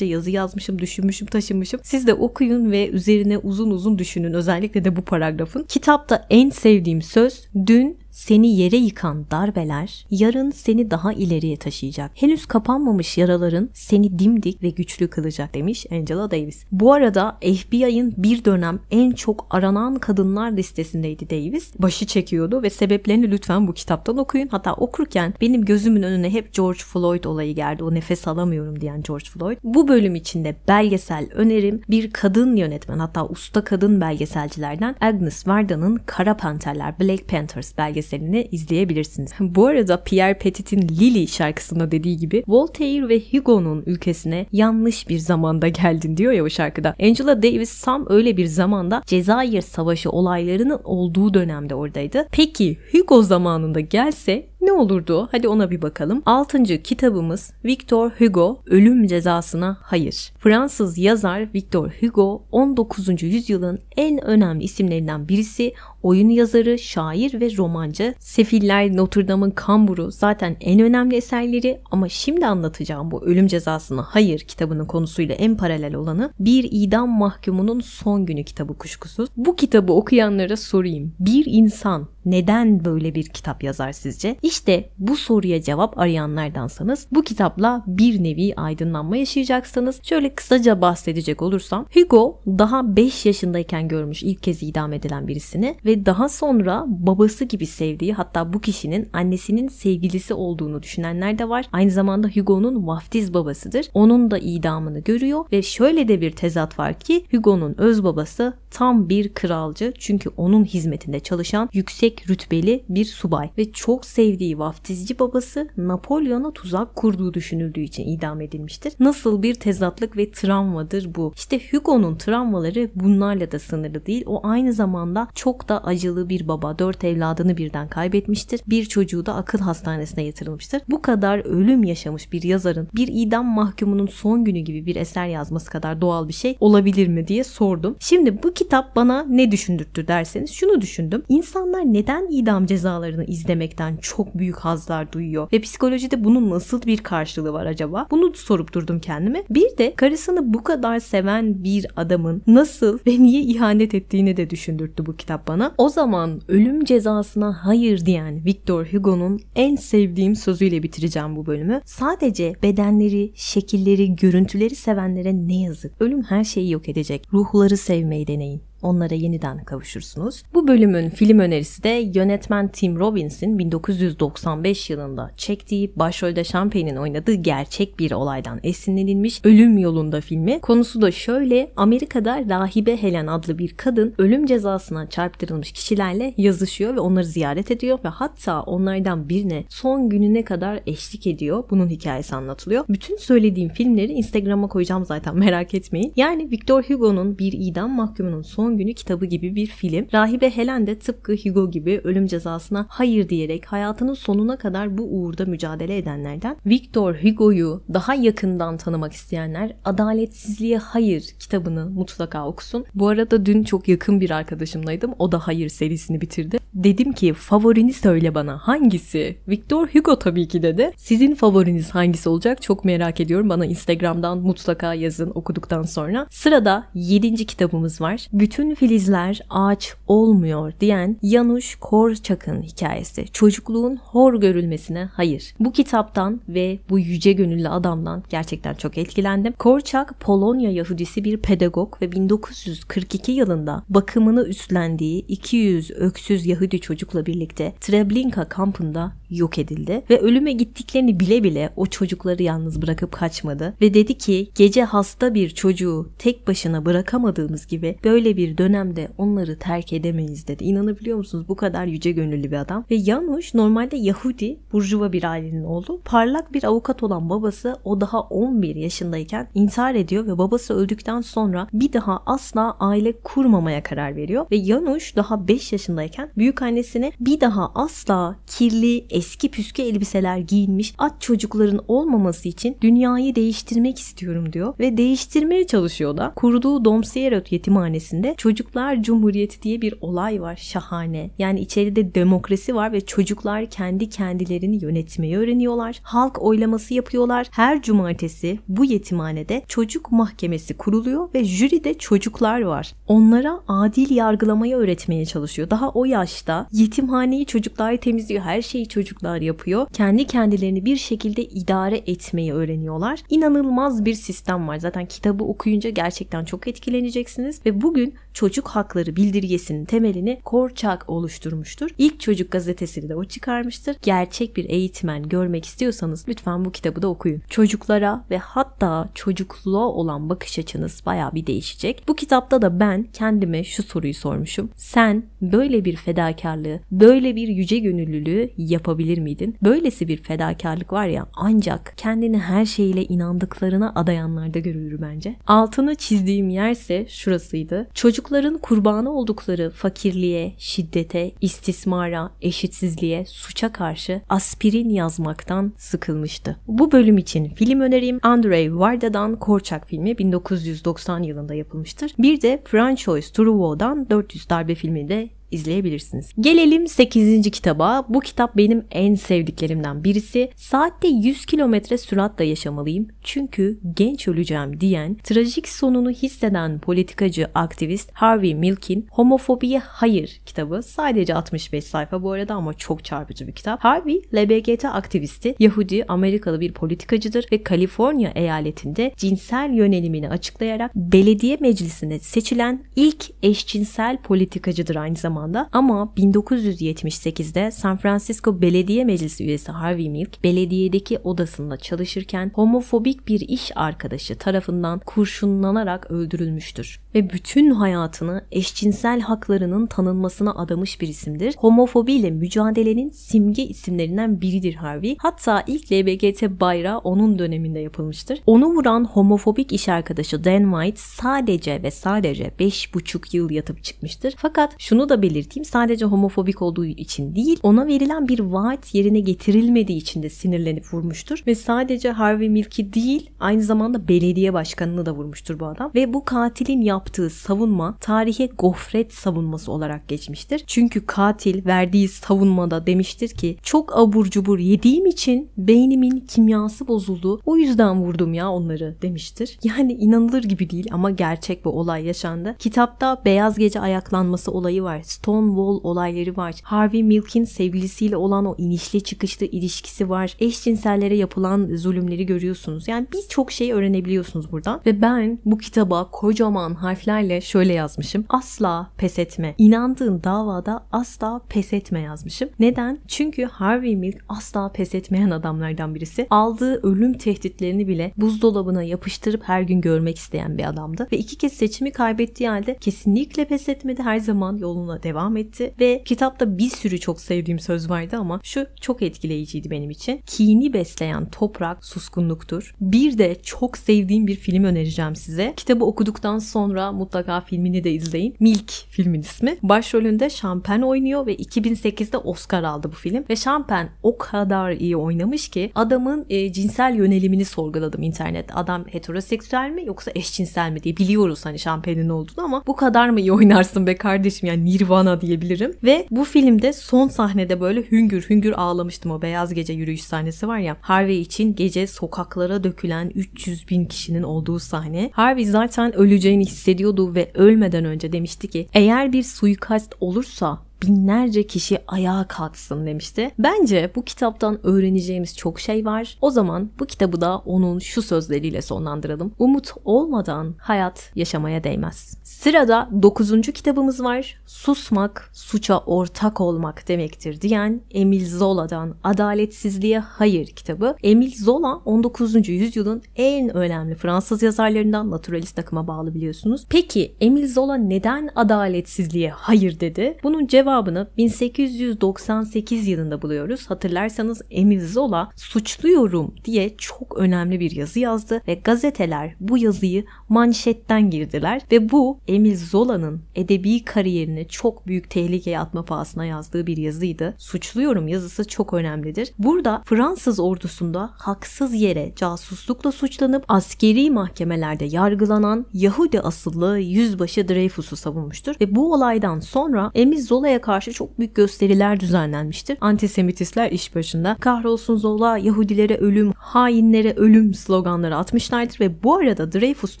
sayfalarca 0.00 0.06
yazı 0.06 0.30
yazmışım, 0.30 0.78
düşünmüşüm, 0.78 1.26
taşımışım. 1.26 1.80
Siz 1.82 2.06
de 2.06 2.14
okuyun 2.14 2.70
ve 2.70 2.88
üzerine 2.88 3.38
uzun 3.38 3.70
uzun 3.70 3.98
düşünün. 3.98 4.32
Özellikle 4.32 4.84
de 4.84 4.96
bu 4.96 5.02
paragrafın. 5.02 5.64
Kitapta 5.64 6.26
en 6.30 6.50
sevdiğim 6.50 7.02
söz 7.02 7.48
dün 7.66 7.99
seni 8.10 8.56
yere 8.56 8.76
yıkan 8.76 9.30
darbeler 9.30 10.06
yarın 10.10 10.50
seni 10.50 10.90
daha 10.90 11.12
ileriye 11.12 11.56
taşıyacak. 11.56 12.10
Henüz 12.14 12.46
kapanmamış 12.46 13.18
yaraların 13.18 13.70
seni 13.74 14.18
dimdik 14.18 14.62
ve 14.62 14.70
güçlü 14.70 15.10
kılacak 15.10 15.54
demiş 15.54 15.86
Angela 15.92 16.30
Davis. 16.30 16.64
Bu 16.72 16.92
arada 16.92 17.38
FBI'ın 17.40 18.14
bir 18.16 18.44
dönem 18.44 18.80
en 18.90 19.12
çok 19.12 19.46
aranan 19.50 19.94
kadınlar 19.94 20.52
listesindeydi 20.52 21.30
Davis. 21.30 21.72
Başı 21.78 22.06
çekiyordu 22.06 22.62
ve 22.62 22.70
sebeplerini 22.70 23.30
lütfen 23.30 23.68
bu 23.68 23.74
kitaptan 23.74 24.16
okuyun. 24.16 24.48
Hatta 24.48 24.74
okurken 24.74 25.34
benim 25.40 25.64
gözümün 25.64 26.02
önüne 26.02 26.32
hep 26.32 26.54
George 26.54 26.80
Floyd 26.80 27.24
olayı 27.24 27.54
geldi. 27.54 27.84
O 27.84 27.94
nefes 27.94 28.28
alamıyorum 28.28 28.80
diyen 28.80 29.02
George 29.02 29.24
Floyd. 29.24 29.56
Bu 29.64 29.88
bölüm 29.88 30.14
içinde 30.14 30.56
belgesel 30.68 31.28
önerim 31.34 31.80
bir 31.90 32.10
kadın 32.10 32.56
yönetmen 32.56 32.98
hatta 32.98 33.26
usta 33.26 33.64
kadın 33.64 34.00
belgeselcilerden 34.00 34.96
Agnes 35.00 35.48
Varda'nın 35.48 36.00
Kara 36.06 36.36
Panterler 36.36 37.00
Black 37.00 37.28
Panthers 37.28 37.78
belgeseli 37.78 37.99
belgeselini 38.00 38.48
izleyebilirsiniz. 38.52 39.30
Bu 39.40 39.66
arada 39.66 40.02
Pierre 40.04 40.38
Petit'in 40.38 40.88
Lily 40.88 41.26
şarkısında 41.26 41.90
dediği 41.90 42.16
gibi 42.16 42.42
Voltaire 42.48 43.08
ve 43.08 43.20
Hugo'nun 43.32 43.82
ülkesine 43.86 44.46
yanlış 44.52 45.08
bir 45.08 45.18
zamanda 45.18 45.68
geldin 45.68 46.16
diyor 46.16 46.32
ya 46.32 46.44
o 46.44 46.48
şarkıda. 46.48 46.94
Angela 47.02 47.42
Davis 47.42 47.80
tam 47.80 48.06
öyle 48.08 48.36
bir 48.36 48.46
zamanda 48.46 49.02
Cezayir 49.06 49.62
Savaşı 49.62 50.10
olaylarının 50.10 50.80
olduğu 50.84 51.34
dönemde 51.34 51.74
oradaydı. 51.74 52.26
Peki 52.32 52.78
Hugo 52.92 53.22
zamanında 53.22 53.80
gelse 53.80 54.49
ne 54.60 54.72
olurdu? 54.72 55.28
Hadi 55.32 55.48
ona 55.48 55.70
bir 55.70 55.82
bakalım. 55.82 56.22
Altıncı 56.26 56.82
kitabımız 56.82 57.52
Victor 57.64 58.10
Hugo 58.10 58.62
Ölüm 58.66 59.06
Cezasına 59.06 59.76
Hayır. 59.80 60.32
Fransız 60.38 60.98
yazar 60.98 61.54
Victor 61.54 61.90
Hugo 62.00 62.42
19. 62.52 63.22
yüzyılın 63.22 63.80
en 63.96 64.24
önemli 64.24 64.64
isimlerinden 64.64 65.28
birisi 65.28 65.74
oyun 66.02 66.28
yazarı, 66.28 66.78
şair 66.78 67.40
ve 67.40 67.56
romancı. 67.56 68.14
Sefiller, 68.18 68.96
Notre 68.96 69.28
Dame'ın 69.28 69.50
Kamburu 69.50 70.10
zaten 70.10 70.56
en 70.60 70.80
önemli 70.80 71.16
eserleri 71.16 71.80
ama 71.90 72.08
şimdi 72.08 72.46
anlatacağım 72.46 73.10
bu 73.10 73.24
Ölüm 73.24 73.46
Cezasına 73.46 74.02
Hayır 74.02 74.38
kitabının 74.38 74.86
konusuyla 74.86 75.34
en 75.34 75.56
paralel 75.56 75.94
olanı 75.94 76.30
bir 76.40 76.68
idam 76.70 77.08
mahkumunun 77.08 77.80
son 77.80 78.26
günü 78.26 78.44
kitabı 78.44 78.78
kuşkusuz. 78.78 79.28
Bu 79.36 79.56
kitabı 79.56 79.92
okuyanlara 79.92 80.56
sorayım. 80.56 81.12
Bir 81.20 81.44
insan 81.48 82.08
neden 82.24 82.84
böyle 82.84 83.14
bir 83.14 83.24
kitap 83.24 83.62
yazar 83.62 83.92
sizce? 83.92 84.36
İşte 84.42 84.88
bu 84.98 85.16
soruya 85.16 85.62
cevap 85.62 85.98
arayanlardansanız 85.98 87.06
bu 87.12 87.22
kitapla 87.22 87.84
bir 87.86 88.24
nevi 88.24 88.54
aydınlanma 88.56 89.16
yaşayacaksınız. 89.16 90.00
Şöyle 90.02 90.34
kısaca 90.34 90.80
bahsedecek 90.80 91.42
olursam 91.42 91.86
Hugo 91.94 92.40
daha 92.46 92.96
5 92.96 93.26
yaşındayken 93.26 93.88
görmüş 93.88 94.22
ilk 94.22 94.42
kez 94.42 94.62
idam 94.62 94.92
edilen 94.92 95.28
birisini 95.28 95.76
ve 95.84 96.06
daha 96.06 96.28
sonra 96.28 96.84
babası 96.88 97.44
gibi 97.44 97.66
sevdiği 97.66 98.12
hatta 98.12 98.52
bu 98.52 98.60
kişinin 98.60 99.08
annesinin 99.12 99.68
sevgilisi 99.68 100.34
olduğunu 100.34 100.82
düşünenler 100.82 101.38
de 101.38 101.48
var. 101.48 101.66
Aynı 101.72 101.90
zamanda 101.90 102.28
Hugo'nun 102.28 102.86
vaftiz 102.86 103.34
babasıdır. 103.34 103.86
Onun 103.94 104.30
da 104.30 104.38
idamını 104.38 104.98
görüyor 104.98 105.44
ve 105.52 105.62
şöyle 105.62 106.08
de 106.08 106.20
bir 106.20 106.30
tezat 106.30 106.78
var 106.78 106.98
ki 106.98 107.24
Hugo'nun 107.30 107.74
öz 107.78 108.04
babası 108.04 108.54
tam 108.70 109.08
bir 109.08 109.34
kralcı 109.34 109.92
çünkü 109.98 110.30
onun 110.36 110.64
hizmetinde 110.64 111.20
çalışan 111.20 111.68
yüksek 111.72 112.09
rütbeli 112.28 112.84
bir 112.88 113.04
subay 113.04 113.50
ve 113.58 113.72
çok 113.72 114.04
sevdiği 114.04 114.58
vaftizci 114.58 115.18
babası 115.18 115.68
Napolyon'a 115.76 116.52
tuzak 116.52 116.96
kurduğu 116.96 117.34
düşünüldüğü 117.34 117.80
için 117.80 118.08
idam 118.08 118.40
edilmiştir. 118.40 118.92
Nasıl 119.00 119.42
bir 119.42 119.54
tezatlık 119.54 120.16
ve 120.16 120.30
travmadır 120.30 121.14
bu? 121.14 121.32
İşte 121.36 121.60
Hugo'nun 121.70 122.16
travmaları 122.16 122.90
bunlarla 122.94 123.52
da 123.52 123.58
sınırlı 123.58 124.06
değil. 124.06 124.22
O 124.26 124.40
aynı 124.46 124.72
zamanda 124.72 125.28
çok 125.34 125.68
da 125.68 125.84
acılı 125.84 126.28
bir 126.28 126.48
baba. 126.48 126.78
Dört 126.78 127.04
evladını 127.04 127.56
birden 127.56 127.88
kaybetmiştir. 127.88 128.60
Bir 128.66 128.84
çocuğu 128.84 129.26
da 129.26 129.34
akıl 129.34 129.58
hastanesine 129.58 130.24
yatırılmıştır. 130.24 130.82
Bu 130.88 131.02
kadar 131.02 131.38
ölüm 131.38 131.84
yaşamış 131.84 132.32
bir 132.32 132.42
yazarın 132.42 132.88
bir 132.94 133.08
idam 133.12 133.46
mahkumunun 133.46 134.06
son 134.06 134.44
günü 134.44 134.58
gibi 134.58 134.86
bir 134.86 134.96
eser 134.96 135.26
yazması 135.26 135.70
kadar 135.70 136.00
doğal 136.00 136.28
bir 136.28 136.32
şey 136.32 136.56
olabilir 136.60 137.08
mi 137.08 137.28
diye 137.28 137.44
sordum. 137.44 137.96
Şimdi 138.00 138.42
bu 138.42 138.54
kitap 138.54 138.96
bana 138.96 139.22
ne 139.22 139.50
düşündürttü 139.50 140.08
derseniz 140.08 140.50
şunu 140.50 140.80
düşündüm. 140.80 141.22
İnsanlar 141.28 141.80
neden 142.00 142.26
idam 142.30 142.66
cezalarını 142.66 143.24
izlemekten 143.24 143.96
çok 143.96 144.38
büyük 144.38 144.56
hazlar 144.56 145.12
duyuyor 145.12 145.48
ve 145.52 145.60
psikolojide 145.60 146.24
bunun 146.24 146.50
nasıl 146.50 146.82
bir 146.82 146.98
karşılığı 146.98 147.52
var 147.52 147.66
acaba? 147.66 148.06
Bunu 148.10 148.32
sorup 148.34 148.72
durdum 148.72 149.00
kendime. 149.00 149.44
Bir 149.50 149.78
de 149.78 149.94
karısını 149.94 150.54
bu 150.54 150.64
kadar 150.64 150.98
seven 150.98 151.64
bir 151.64 151.86
adamın 151.96 152.42
nasıl 152.46 152.98
ve 153.06 153.10
niye 153.22 153.42
ihanet 153.42 153.94
ettiğini 153.94 154.36
de 154.36 154.50
düşündürttü 154.50 155.06
bu 155.06 155.16
kitap 155.16 155.48
bana. 155.48 155.74
O 155.78 155.88
zaman 155.88 156.40
ölüm 156.48 156.84
cezasına 156.84 157.66
hayır 157.66 158.06
diyen 158.06 158.44
Victor 158.44 158.86
Hugo'nun 158.86 159.40
en 159.56 159.76
sevdiğim 159.76 160.36
sözüyle 160.36 160.82
bitireceğim 160.82 161.36
bu 161.36 161.46
bölümü. 161.46 161.80
Sadece 161.84 162.54
bedenleri, 162.62 163.32
şekilleri, 163.34 164.16
görüntüleri 164.16 164.74
sevenlere 164.74 165.34
ne 165.34 165.60
yazık. 165.60 165.92
Ölüm 166.00 166.22
her 166.22 166.44
şeyi 166.44 166.70
yok 166.70 166.88
edecek. 166.88 167.26
Ruhları 167.32 167.76
sevmeyi 167.76 168.26
deneyin 168.26 168.69
onlara 168.82 169.14
yeniden 169.14 169.64
kavuşursunuz. 169.64 170.42
Bu 170.54 170.68
bölümün 170.68 171.10
film 171.10 171.38
önerisi 171.38 171.82
de 171.82 172.10
yönetmen 172.14 172.68
Tim 172.68 172.98
Robbins'in 172.98 173.58
1995 173.58 174.90
yılında 174.90 175.30
çektiği 175.36 175.92
başrolde 175.96 176.44
Champagne'in 176.44 176.96
oynadığı 176.96 177.34
gerçek 177.34 177.98
bir 177.98 178.12
olaydan 178.12 178.60
esinlenilmiş 178.62 179.40
Ölüm 179.44 179.78
Yolunda 179.78 180.20
filmi. 180.20 180.60
Konusu 180.60 181.02
da 181.02 181.10
şöyle 181.10 181.72
Amerika'da 181.76 182.44
rahibe 182.48 182.96
Helen 182.96 183.26
adlı 183.26 183.58
bir 183.58 183.76
kadın 183.76 184.14
ölüm 184.18 184.46
cezasına 184.46 185.08
çarptırılmış 185.08 185.72
kişilerle 185.72 186.34
yazışıyor 186.36 186.94
ve 186.96 187.00
onları 187.00 187.24
ziyaret 187.24 187.70
ediyor 187.70 187.98
ve 188.04 188.08
hatta 188.08 188.62
onlardan 188.62 189.28
birine 189.28 189.64
son 189.68 190.08
gününe 190.08 190.44
kadar 190.44 190.80
eşlik 190.86 191.26
ediyor. 191.26 191.64
Bunun 191.70 191.88
hikayesi 191.88 192.36
anlatılıyor. 192.36 192.84
Bütün 192.88 193.16
söylediğim 193.16 193.68
filmleri 193.68 194.12
Instagram'a 194.12 194.68
koyacağım 194.68 195.04
zaten 195.04 195.36
merak 195.36 195.74
etmeyin. 195.74 196.12
Yani 196.16 196.50
Victor 196.50 196.82
Hugo'nun 196.82 197.38
bir 197.38 197.52
idam 197.52 197.90
mahkumunun 197.90 198.42
son 198.42 198.69
Son 198.70 198.78
Günü 198.78 198.94
kitabı 198.94 199.26
gibi 199.26 199.54
bir 199.54 199.66
film. 199.66 200.06
Rahibe 200.14 200.50
Helen 200.50 200.86
de 200.86 200.98
tıpkı 200.98 201.36
Hugo 201.44 201.70
gibi 201.70 202.00
ölüm 202.04 202.26
cezasına 202.26 202.86
hayır 202.88 203.28
diyerek 203.28 203.66
hayatının 203.66 204.14
sonuna 204.14 204.56
kadar 204.56 204.98
bu 204.98 205.02
uğurda 205.02 205.44
mücadele 205.44 205.96
edenlerden. 205.96 206.56
Victor 206.66 207.14
Hugo'yu 207.14 207.82
daha 207.94 208.14
yakından 208.14 208.76
tanımak 208.76 209.12
isteyenler 209.12 209.76
Adaletsizliğe 209.84 210.78
Hayır 210.78 211.22
kitabını 211.38 211.90
mutlaka 211.90 212.46
okusun. 212.46 212.84
Bu 212.94 213.08
arada 213.08 213.46
dün 213.46 213.64
çok 213.64 213.88
yakın 213.88 214.20
bir 214.20 214.30
arkadaşımlaydım. 214.30 215.14
O 215.18 215.32
da 215.32 215.38
Hayır 215.38 215.68
serisini 215.68 216.20
bitirdi. 216.20 216.58
Dedim 216.74 217.12
ki 217.12 217.32
favorini 217.32 217.92
söyle 217.92 218.34
bana 218.34 218.58
hangisi? 218.58 219.38
Victor 219.48 219.88
Hugo 219.88 220.18
tabii 220.18 220.48
ki 220.48 220.62
dedi. 220.62 220.92
Sizin 220.96 221.34
favoriniz 221.34 221.90
hangisi 221.90 222.28
olacak 222.28 222.62
çok 222.62 222.84
merak 222.84 223.20
ediyorum. 223.20 223.48
Bana 223.48 223.66
Instagram'dan 223.66 224.38
mutlaka 224.38 224.94
yazın 224.94 225.32
okuduktan 225.34 225.82
sonra. 225.82 226.26
Sırada 226.30 226.86
7. 226.94 227.46
kitabımız 227.46 228.00
var. 228.00 228.26
Bütün 228.32 228.59
filizler 228.68 229.40
ağaç 229.50 229.94
olmuyor 230.06 230.72
diyen 230.80 231.16
Janusz 231.22 231.74
Korczak'ın 231.74 232.62
hikayesi. 232.62 233.26
Çocukluğun 233.32 233.96
hor 233.96 234.40
görülmesine 234.40 235.08
hayır. 235.12 235.54
Bu 235.60 235.72
kitaptan 235.72 236.40
ve 236.48 236.78
bu 236.90 236.98
yüce 236.98 237.32
gönüllü 237.32 237.68
adamdan 237.68 238.22
gerçekten 238.28 238.74
çok 238.74 238.98
etkilendim. 238.98 239.52
Korczak 239.52 240.20
Polonya 240.20 240.70
Yahudisi 240.70 241.24
bir 241.24 241.36
pedagog 241.36 242.02
ve 242.02 242.12
1942 242.12 243.32
yılında 243.32 243.82
bakımını 243.88 244.48
üstlendiği 244.48 245.26
200 245.26 245.90
öksüz 245.90 246.46
Yahudi 246.46 246.80
çocukla 246.80 247.26
birlikte 247.26 247.72
Treblinka 247.80 248.48
kampında 248.48 249.12
yok 249.30 249.58
edildi 249.58 250.02
ve 250.10 250.18
ölüme 250.18 250.52
gittiklerini 250.52 251.20
bile 251.20 251.44
bile 251.44 251.72
o 251.76 251.86
çocukları 251.86 252.42
yalnız 252.42 252.82
bırakıp 252.82 253.12
kaçmadı 253.12 253.74
ve 253.80 253.94
dedi 253.94 254.18
ki 254.18 254.50
gece 254.54 254.84
hasta 254.84 255.34
bir 255.34 255.50
çocuğu 255.50 256.10
tek 256.18 256.48
başına 256.48 256.86
bırakamadığımız 256.86 257.66
gibi 257.66 257.96
böyle 258.04 258.36
bir 258.36 258.49
dönemde 258.58 259.08
onları 259.18 259.58
terk 259.58 259.92
edemeyiz 259.92 260.48
dedi. 260.48 260.64
İnanabiliyor 260.64 261.18
musunuz? 261.18 261.48
Bu 261.48 261.56
kadar 261.56 261.86
yüce 261.86 262.12
gönüllü 262.12 262.50
bir 262.50 262.56
adam. 262.56 262.84
Ve 262.90 262.98
Janusz 262.98 263.54
normalde 263.54 263.96
Yahudi, 263.96 264.60
burjuva 264.72 265.12
bir 265.12 265.24
ailenin 265.24 265.64
oğlu. 265.64 266.00
Parlak 266.04 266.52
bir 266.52 266.64
avukat 266.64 267.02
olan 267.02 267.30
babası 267.30 267.76
o 267.84 268.00
daha 268.00 268.20
11 268.20 268.76
yaşındayken 268.76 269.48
intihar 269.54 269.94
ediyor 269.94 270.26
ve 270.26 270.38
babası 270.38 270.74
öldükten 270.74 271.20
sonra 271.20 271.68
bir 271.72 271.92
daha 271.92 272.22
asla 272.26 272.76
aile 272.80 273.12
kurmamaya 273.12 273.82
karar 273.82 274.16
veriyor. 274.16 274.46
Ve 274.50 274.64
Janusz 274.64 275.16
daha 275.16 275.48
5 275.48 275.72
yaşındayken 275.72 276.30
büyük 276.36 276.62
annesine 276.62 277.12
bir 277.20 277.40
daha 277.40 277.72
asla 277.74 278.36
kirli, 278.46 279.06
eski 279.10 279.50
püskü 279.50 279.82
elbiseler 279.82 280.38
giyinmiş 280.38 280.94
aç 280.98 281.12
çocukların 281.20 281.84
olmaması 281.88 282.48
için 282.48 282.76
dünyayı 282.80 283.34
değiştirmek 283.34 283.98
istiyorum 283.98 284.52
diyor 284.52 284.74
ve 284.78 284.96
değiştirmeye 284.96 285.66
çalışıyor 285.66 286.16
da. 286.16 286.32
Kurduğu 286.36 286.84
Domsierot 286.84 287.52
yetimhanesinde 287.52 288.34
Çocuklar 288.40 289.02
Cumhuriyeti 289.02 289.62
diye 289.62 289.80
bir 289.80 289.94
olay 290.00 290.40
var 290.42 290.56
şahane. 290.56 291.30
Yani 291.38 291.60
içeride 291.60 292.14
demokrasi 292.14 292.74
var 292.74 292.92
ve 292.92 293.00
çocuklar 293.00 293.66
kendi 293.66 294.08
kendilerini 294.08 294.84
yönetmeyi 294.84 295.38
öğreniyorlar. 295.38 296.00
Halk 296.02 296.42
oylaması 296.42 296.94
yapıyorlar. 296.94 297.46
Her 297.50 297.82
cumartesi 297.82 298.58
bu 298.68 298.84
yetimhanede 298.84 299.62
çocuk 299.68 300.12
mahkemesi 300.12 300.76
kuruluyor 300.76 301.28
ve 301.34 301.44
jüride 301.44 301.94
çocuklar 301.94 302.60
var. 302.60 302.94
Onlara 303.06 303.60
adil 303.68 304.16
yargılamayı 304.16 304.76
öğretmeye 304.76 305.26
çalışıyor. 305.26 305.70
Daha 305.70 305.88
o 305.90 306.04
yaşta 306.04 306.68
yetimhaneyi 306.72 307.46
çocuklar 307.46 307.96
temizliyor. 307.96 308.42
Her 308.42 308.62
şeyi 308.62 308.88
çocuklar 308.88 309.40
yapıyor. 309.40 309.86
Kendi 309.92 310.26
kendilerini 310.26 310.84
bir 310.84 310.96
şekilde 310.96 311.44
idare 311.44 312.02
etmeyi 312.06 312.52
öğreniyorlar. 312.52 313.20
İnanılmaz 313.28 314.04
bir 314.04 314.14
sistem 314.14 314.68
var. 314.68 314.76
Zaten 314.76 315.06
kitabı 315.06 315.44
okuyunca 315.44 315.90
gerçekten 315.90 316.44
çok 316.44 316.68
etkileneceksiniz 316.68 317.66
ve 317.66 317.82
bugün 317.82 318.14
çocuk 318.34 318.68
hakları 318.68 319.16
bildirgesinin 319.16 319.84
temelini 319.84 320.40
Korçak 320.44 321.10
oluşturmuştur. 321.10 321.90
İlk 321.98 322.20
çocuk 322.20 322.52
gazetesini 322.52 323.08
de 323.08 323.16
o 323.16 323.24
çıkarmıştır. 323.24 323.96
Gerçek 324.02 324.56
bir 324.56 324.70
eğitmen 324.70 325.28
görmek 325.28 325.64
istiyorsanız 325.64 326.24
lütfen 326.28 326.64
bu 326.64 326.72
kitabı 326.72 327.02
da 327.02 327.08
okuyun. 327.08 327.42
Çocuklara 327.50 328.24
ve 328.30 328.38
hatta 328.38 329.08
çocukluğa 329.14 329.86
olan 329.86 330.28
bakış 330.28 330.58
açınız 330.58 331.02
baya 331.06 331.30
bir 331.34 331.46
değişecek. 331.46 332.04
Bu 332.08 332.16
kitapta 332.16 332.62
da 332.62 332.80
ben 332.80 333.06
kendime 333.12 333.64
şu 333.64 333.82
soruyu 333.82 334.14
sormuşum. 334.14 334.70
Sen 334.76 335.22
böyle 335.42 335.84
bir 335.84 335.96
fedakarlığı, 335.96 336.80
böyle 336.90 337.36
bir 337.36 337.48
yüce 337.48 337.78
gönüllülüğü 337.78 338.50
yapabilir 338.56 339.18
miydin? 339.18 339.56
Böylesi 339.62 340.08
bir 340.08 340.22
fedakarlık 340.22 340.92
var 340.92 341.06
ya 341.06 341.26
ancak 341.34 341.94
kendini 341.96 342.38
her 342.38 342.64
şeyle 342.64 343.04
inandıklarına 343.04 343.92
adayanlarda 343.94 344.58
görülür 344.58 345.00
bence. 345.02 345.36
Altını 345.46 345.94
çizdiğim 345.94 346.48
yerse 346.48 347.06
şurasıydı. 347.08 347.88
Çocukların 348.20 348.58
kurbanı 348.58 349.12
oldukları 349.12 349.70
fakirliğe, 349.70 350.52
şiddete, 350.58 351.32
istismara, 351.40 352.30
eşitsizliğe, 352.42 353.26
suça 353.26 353.72
karşı 353.72 354.20
aspirin 354.28 354.88
yazmaktan 354.88 355.72
sıkılmıştı. 355.76 356.56
Bu 356.66 356.92
bölüm 356.92 357.18
için 357.18 357.48
film 357.48 357.80
önerim 357.80 358.18
Andrei 358.22 358.78
Varda'dan 358.78 359.38
Korçak 359.38 359.88
filmi 359.88 360.18
1990 360.18 361.22
yılında 361.22 361.54
yapılmıştır. 361.54 362.14
Bir 362.18 362.40
de 362.40 362.62
Francois 362.64 363.30
Truffaut'dan 363.32 364.10
400 364.10 364.50
darbe 364.50 364.74
filmi 364.74 365.08
de 365.08 365.30
izleyebilirsiniz. 365.50 366.32
Gelelim 366.40 366.88
8. 366.88 367.50
kitaba. 367.50 368.06
Bu 368.08 368.20
kitap 368.20 368.56
benim 368.56 368.84
en 368.90 369.14
sevdiklerimden 369.14 370.04
birisi. 370.04 370.50
Saatte 370.56 371.08
100 371.08 371.46
kilometre 371.46 371.98
süratle 371.98 372.44
yaşamalıyım 372.44 373.08
çünkü 373.22 373.80
genç 373.96 374.28
öleceğim 374.28 374.80
diyen, 374.80 375.14
trajik 375.14 375.68
sonunu 375.68 376.10
hisseden 376.10 376.78
politikacı 376.78 377.50
aktivist 377.54 378.10
Harvey 378.12 378.54
Milk'in 378.54 379.06
Homofobiye 379.10 379.78
Hayır 379.78 380.40
kitabı. 380.46 380.82
Sadece 380.82 381.34
65 381.34 381.84
sayfa 381.84 382.22
bu 382.22 382.32
arada 382.32 382.54
ama 382.54 382.74
çok 382.74 383.04
çarpıcı 383.04 383.46
bir 383.46 383.52
kitap. 383.52 383.84
Harvey, 383.84 384.22
LBGT 384.34 384.84
aktivisti, 384.84 385.54
Yahudi, 385.58 386.04
Amerikalı 386.08 386.60
bir 386.60 386.72
politikacıdır 386.72 387.46
ve 387.52 387.62
Kaliforniya 387.62 388.30
eyaletinde 388.34 389.12
cinsel 389.16 389.70
yönelimini 389.72 390.28
açıklayarak 390.28 390.94
belediye 390.94 391.56
meclisine 391.60 392.18
seçilen 392.18 392.84
ilk 392.96 393.24
eşcinsel 393.42 394.22
politikacıdır 394.22 394.96
aynı 394.96 395.16
zamanda 395.16 395.39
zamanda 395.40 395.68
ama 395.72 396.12
1978'de 396.16 397.70
San 397.70 397.96
Francisco 397.96 398.62
Belediye 398.62 399.04
Meclisi 399.04 399.44
üyesi 399.44 399.72
Harvey 399.72 400.10
Milk 400.10 400.44
belediyedeki 400.44 401.18
odasında 401.18 401.76
çalışırken 401.76 402.50
homofobik 402.54 403.28
bir 403.28 403.40
iş 403.40 403.72
arkadaşı 403.76 404.38
tarafından 404.38 404.98
kurşunlanarak 405.06 406.10
öldürülmüştür. 406.10 407.00
Ve 407.14 407.30
bütün 407.30 407.70
hayatını 407.70 408.44
eşcinsel 408.52 409.20
haklarının 409.20 409.86
tanınmasına 409.86 410.54
adamış 410.54 411.00
bir 411.00 411.08
isimdir. 411.08 411.54
Homofobiyle 411.58 412.30
mücadelenin 412.30 413.08
simge 413.08 413.62
isimlerinden 413.62 414.40
biridir 414.40 414.74
Harvey. 414.74 415.16
Hatta 415.18 415.64
ilk 415.66 415.92
LBGT 415.92 416.60
bayrağı 416.60 416.98
onun 416.98 417.38
döneminde 417.38 417.78
yapılmıştır. 417.78 418.38
Onu 418.46 418.66
vuran 418.66 419.04
homofobik 419.04 419.72
iş 419.72 419.88
arkadaşı 419.88 420.44
Dan 420.44 420.72
White 420.72 421.00
sadece 421.00 421.82
ve 421.82 421.90
sadece 421.90 422.44
5,5 422.44 423.36
yıl 423.36 423.50
yatıp 423.50 423.84
çıkmıştır. 423.84 424.34
Fakat 424.36 424.74
şunu 424.78 425.08
da 425.08 425.22
belirteyim 425.30 425.64
sadece 425.64 426.04
homofobik 426.04 426.62
olduğu 426.62 426.84
için 426.84 427.34
değil 427.34 427.60
ona 427.62 427.86
verilen 427.86 428.28
bir 428.28 428.38
vaat 428.38 428.94
yerine 428.94 429.20
getirilmediği 429.20 429.98
için 429.98 430.22
de 430.22 430.30
sinirlenip 430.30 430.94
vurmuştur. 430.94 431.42
Ve 431.46 431.54
sadece 431.54 432.10
Harvey 432.10 432.48
Milk'i 432.48 432.92
değil 432.92 433.30
aynı 433.40 433.62
zamanda 433.62 434.08
belediye 434.08 434.52
başkanını 434.52 435.06
da 435.06 435.12
vurmuştur 435.12 435.60
bu 435.60 435.66
adam. 435.66 435.90
Ve 435.94 436.12
bu 436.12 436.24
katilin 436.24 436.80
yaptığı 436.80 437.30
savunma 437.30 437.96
tarihe 438.00 438.46
gofret 438.58 439.14
savunması 439.14 439.72
olarak 439.72 440.08
geçmiştir. 440.08 440.64
Çünkü 440.66 441.06
katil 441.06 441.66
verdiği 441.66 442.08
savunmada 442.08 442.86
demiştir 442.86 443.28
ki 443.28 443.56
çok 443.62 443.98
abur 443.98 444.26
cubur 444.26 444.58
yediğim 444.58 445.06
için 445.06 445.48
beynimin 445.56 446.20
kimyası 446.20 446.88
bozuldu. 446.88 447.40
O 447.46 447.56
yüzden 447.56 448.02
vurdum 448.02 448.34
ya 448.34 448.50
onları 448.50 448.96
demiştir. 449.02 449.58
Yani 449.64 449.92
inanılır 449.92 450.42
gibi 450.42 450.70
değil 450.70 450.88
ama 450.92 451.10
gerçek 451.10 451.64
bir 451.64 451.70
olay 451.70 452.06
yaşandı. 452.06 452.56
Kitapta 452.58 453.22
beyaz 453.24 453.58
gece 453.58 453.80
ayaklanması 453.80 454.52
olayı 454.52 454.82
var. 454.82 455.02
Stonewall 455.20 455.80
olayları 455.82 456.36
var. 456.36 456.54
Harvey 456.62 457.02
Milk'in 457.02 457.44
sevgilisiyle 457.44 458.16
olan 458.16 458.46
o 458.46 458.54
inişli 458.58 459.00
çıkışlı 459.00 459.46
ilişkisi 459.46 460.10
var. 460.10 460.36
Eşcinsellere 460.40 461.16
yapılan 461.16 461.76
zulümleri 461.76 462.26
görüyorsunuz. 462.26 462.88
Yani 462.88 463.06
birçok 463.12 463.52
şey 463.52 463.72
öğrenebiliyorsunuz 463.72 464.52
buradan. 464.52 464.80
Ve 464.86 465.00
ben 465.00 465.38
bu 465.44 465.58
kitaba 465.58 466.10
kocaman 466.10 466.74
harflerle 466.74 467.40
şöyle 467.40 467.72
yazmışım. 467.72 468.24
Asla 468.28 468.90
pes 468.96 469.18
etme. 469.18 469.54
İnandığın 469.58 470.22
davada 470.24 470.86
asla 470.92 471.40
pes 471.48 471.72
etme 471.72 472.00
yazmışım. 472.00 472.48
Neden? 472.58 472.98
Çünkü 473.08 473.44
Harvey 473.44 473.96
Milk 473.96 474.24
asla 474.28 474.72
pes 474.72 474.94
etmeyen 474.94 475.30
adamlardan 475.30 475.94
birisi. 475.94 476.26
Aldığı 476.30 476.80
ölüm 476.82 477.18
tehditlerini 477.18 477.88
bile 477.88 478.12
buzdolabına 478.16 478.82
yapıştırıp 478.82 479.42
her 479.42 479.62
gün 479.62 479.80
görmek 479.80 480.18
isteyen 480.18 480.58
bir 480.58 480.68
adamdı. 480.68 481.08
Ve 481.12 481.18
iki 481.18 481.38
kez 481.38 481.52
seçimi 481.52 481.92
kaybettiği 481.92 482.48
halde 482.48 482.76
kesinlikle 482.80 483.44
pes 483.44 483.68
etmedi. 483.68 484.02
Her 484.02 484.18
zaman 484.18 484.56
yoluna 484.56 485.02
devam 485.02 485.09
devam 485.10 485.36
etti 485.36 485.74
ve 485.80 486.02
kitapta 486.04 486.58
bir 486.58 486.70
sürü 486.70 487.00
çok 487.00 487.20
sevdiğim 487.20 487.58
söz 487.58 487.90
vardı 487.90 488.16
ama 488.16 488.40
şu 488.42 488.66
çok 488.80 489.02
etkileyiciydi 489.02 489.70
benim 489.70 489.90
için. 489.90 490.20
Kini 490.26 490.72
besleyen 490.72 491.30
toprak 491.30 491.84
suskunluktur. 491.84 492.74
Bir 492.80 493.18
de 493.18 493.36
çok 493.42 493.78
sevdiğim 493.78 494.26
bir 494.26 494.36
film 494.36 494.64
önereceğim 494.64 495.16
size. 495.16 495.54
Kitabı 495.56 495.84
okuduktan 495.84 496.38
sonra 496.38 496.92
mutlaka 496.92 497.40
filmini 497.40 497.84
de 497.84 497.92
izleyin. 497.92 498.36
Milk 498.40 498.70
filmin 498.70 499.20
ismi. 499.20 499.56
Başrolünde 499.62 500.30
Champagne 500.30 500.84
oynuyor 500.84 501.26
ve 501.26 501.34
2008'de 501.34 502.16
Oscar 502.16 502.62
aldı 502.62 502.88
bu 502.92 502.96
film. 502.96 503.24
Ve 503.30 503.36
Champagne 503.36 503.88
o 504.02 504.18
kadar 504.18 504.72
iyi 504.72 504.96
oynamış 504.96 505.48
ki 505.48 505.72
adamın 505.74 506.26
e, 506.30 506.52
cinsel 506.52 506.94
yönelimini 506.94 507.44
sorguladım 507.44 508.02
internet. 508.02 508.56
Adam 508.56 508.84
heteroseksüel 508.88 509.70
mi 509.70 509.86
yoksa 509.86 510.10
eşcinsel 510.14 510.70
mi 510.70 510.82
diye 510.82 510.96
biliyoruz 510.96 511.44
hani 511.44 511.58
Champagne'in 511.58 512.08
olduğunu 512.08 512.44
ama 512.44 512.62
bu 512.66 512.76
kadar 512.76 513.10
mı 513.10 513.20
iyi 513.20 513.32
oynarsın 513.32 513.86
be 513.86 513.96
kardeşim 513.96 514.48
yani 514.48 514.64
Nirvana 514.64 514.99
diyebilirim. 515.20 515.74
Ve 515.84 516.06
bu 516.10 516.24
filmde 516.24 516.72
son 516.72 517.08
sahnede 517.08 517.60
böyle 517.60 517.82
hüngür 517.82 518.22
hüngür 518.30 518.52
ağlamıştım 518.52 519.10
o 519.10 519.22
beyaz 519.22 519.54
gece 519.54 519.72
yürüyüş 519.72 520.02
sahnesi 520.02 520.48
var 520.48 520.58
ya. 520.58 520.76
Harvey 520.80 521.20
için 521.20 521.54
gece 521.54 521.86
sokaklara 521.86 522.64
dökülen 522.64 523.12
300 523.14 523.68
bin 523.68 523.84
kişinin 523.84 524.22
olduğu 524.22 524.58
sahne. 524.58 525.10
Harvey 525.12 525.44
zaten 525.44 525.96
öleceğini 525.96 526.46
hissediyordu 526.46 527.14
ve 527.14 527.30
ölmeden 527.34 527.84
önce 527.84 528.12
demişti 528.12 528.48
ki 528.48 528.66
eğer 528.74 529.12
bir 529.12 529.22
suikast 529.22 529.94
olursa 530.00 530.69
binlerce 530.82 531.46
kişi 531.46 531.78
ayağa 531.86 532.24
kalksın 532.28 532.86
demişti. 532.86 533.30
Bence 533.38 533.90
bu 533.96 534.04
kitaptan 534.04 534.66
öğreneceğimiz 534.66 535.36
çok 535.36 535.60
şey 535.60 535.84
var. 535.84 536.18
O 536.20 536.30
zaman 536.30 536.70
bu 536.78 536.86
kitabı 536.86 537.20
da 537.20 537.38
onun 537.38 537.78
şu 537.78 538.02
sözleriyle 538.02 538.62
sonlandıralım. 538.62 539.32
Umut 539.38 539.70
olmadan 539.84 540.54
hayat 540.58 541.12
yaşamaya 541.14 541.64
değmez. 541.64 542.16
Sırada 542.22 542.88
9. 543.02 543.42
kitabımız 543.42 544.04
var. 544.04 544.40
Susmak, 544.46 545.30
suça 545.32 545.78
ortak 545.78 546.40
olmak 546.40 546.88
demektir 546.88 547.40
diyen 547.40 547.80
Emil 547.90 548.26
Zola'dan 548.36 548.94
Adaletsizliğe 549.04 549.98
Hayır 549.98 550.46
kitabı. 550.46 550.96
Emil 551.02 551.34
Zola 551.36 551.74
19. 551.84 552.48
yüzyılın 552.48 553.02
en 553.16 553.56
önemli 553.56 553.94
Fransız 553.94 554.42
yazarlarından 554.42 555.10
naturalist 555.10 555.58
akıma 555.58 555.86
bağlı 555.86 556.14
biliyorsunuz. 556.14 556.66
Peki 556.70 557.14
Emil 557.20 557.48
Zola 557.48 557.74
neden 557.74 558.30
adaletsizliğe 558.34 559.30
hayır 559.30 559.80
dedi? 559.80 560.16
Bunun 560.22 560.46
cevabını 560.70 561.08
1898 561.16 562.88
yılında 562.88 563.22
buluyoruz. 563.22 563.70
Hatırlarsanız 563.70 564.42
Emil 564.50 564.86
Zola 564.86 565.30
suçluyorum 565.36 566.34
diye 566.44 566.76
çok 566.76 567.18
önemli 567.18 567.60
bir 567.60 567.70
yazı 567.70 568.00
yazdı 568.00 568.42
ve 568.48 568.54
gazeteler 568.54 569.34
bu 569.40 569.58
yazıyı 569.58 570.04
manşetten 570.28 571.10
girdiler 571.10 571.62
ve 571.72 571.90
bu 571.90 572.18
Emil 572.28 572.56
Zola'nın 572.56 573.20
edebi 573.34 573.84
kariyerini 573.84 574.48
çok 574.48 574.86
büyük 574.86 575.10
tehlikeye 575.10 575.60
atma 575.60 575.84
pahasına 575.84 576.24
yazdığı 576.24 576.66
bir 576.66 576.76
yazıydı. 576.76 577.34
Suçluyorum 577.38 578.08
yazısı 578.08 578.48
çok 578.48 578.74
önemlidir. 578.74 579.32
Burada 579.38 579.82
Fransız 579.84 580.40
ordusunda 580.40 581.10
haksız 581.12 581.74
yere 581.74 582.12
casuslukla 582.16 582.92
suçlanıp 582.92 583.44
askeri 583.48 584.10
mahkemelerde 584.10 584.84
yargılanan 584.84 585.66
Yahudi 585.72 586.20
asıllı 586.20 586.78
yüzbaşı 586.78 587.48
Dreyfus'u 587.48 587.96
savunmuştur 587.96 588.54
ve 588.60 588.76
bu 588.76 588.92
olaydan 588.92 589.40
sonra 589.40 589.90
Emil 589.94 590.22
Zola'ya 590.22 590.59
karşı 590.60 590.92
çok 590.92 591.18
büyük 591.18 591.34
gösteriler 591.34 592.00
düzenlenmiştir. 592.00 592.78
Antisemitistler 592.80 593.70
iş 593.70 593.94
başında 593.94 594.36
kahrolsun 594.40 594.96
Zola, 594.96 595.38
Yahudilere 595.38 595.96
ölüm, 595.96 596.32
hainlere 596.36 597.12
ölüm 597.12 597.54
sloganları 597.54 598.16
atmışlardır 598.16 598.80
ve 598.80 599.02
bu 599.02 599.14
arada 599.14 599.52
Dreyfus 599.52 600.00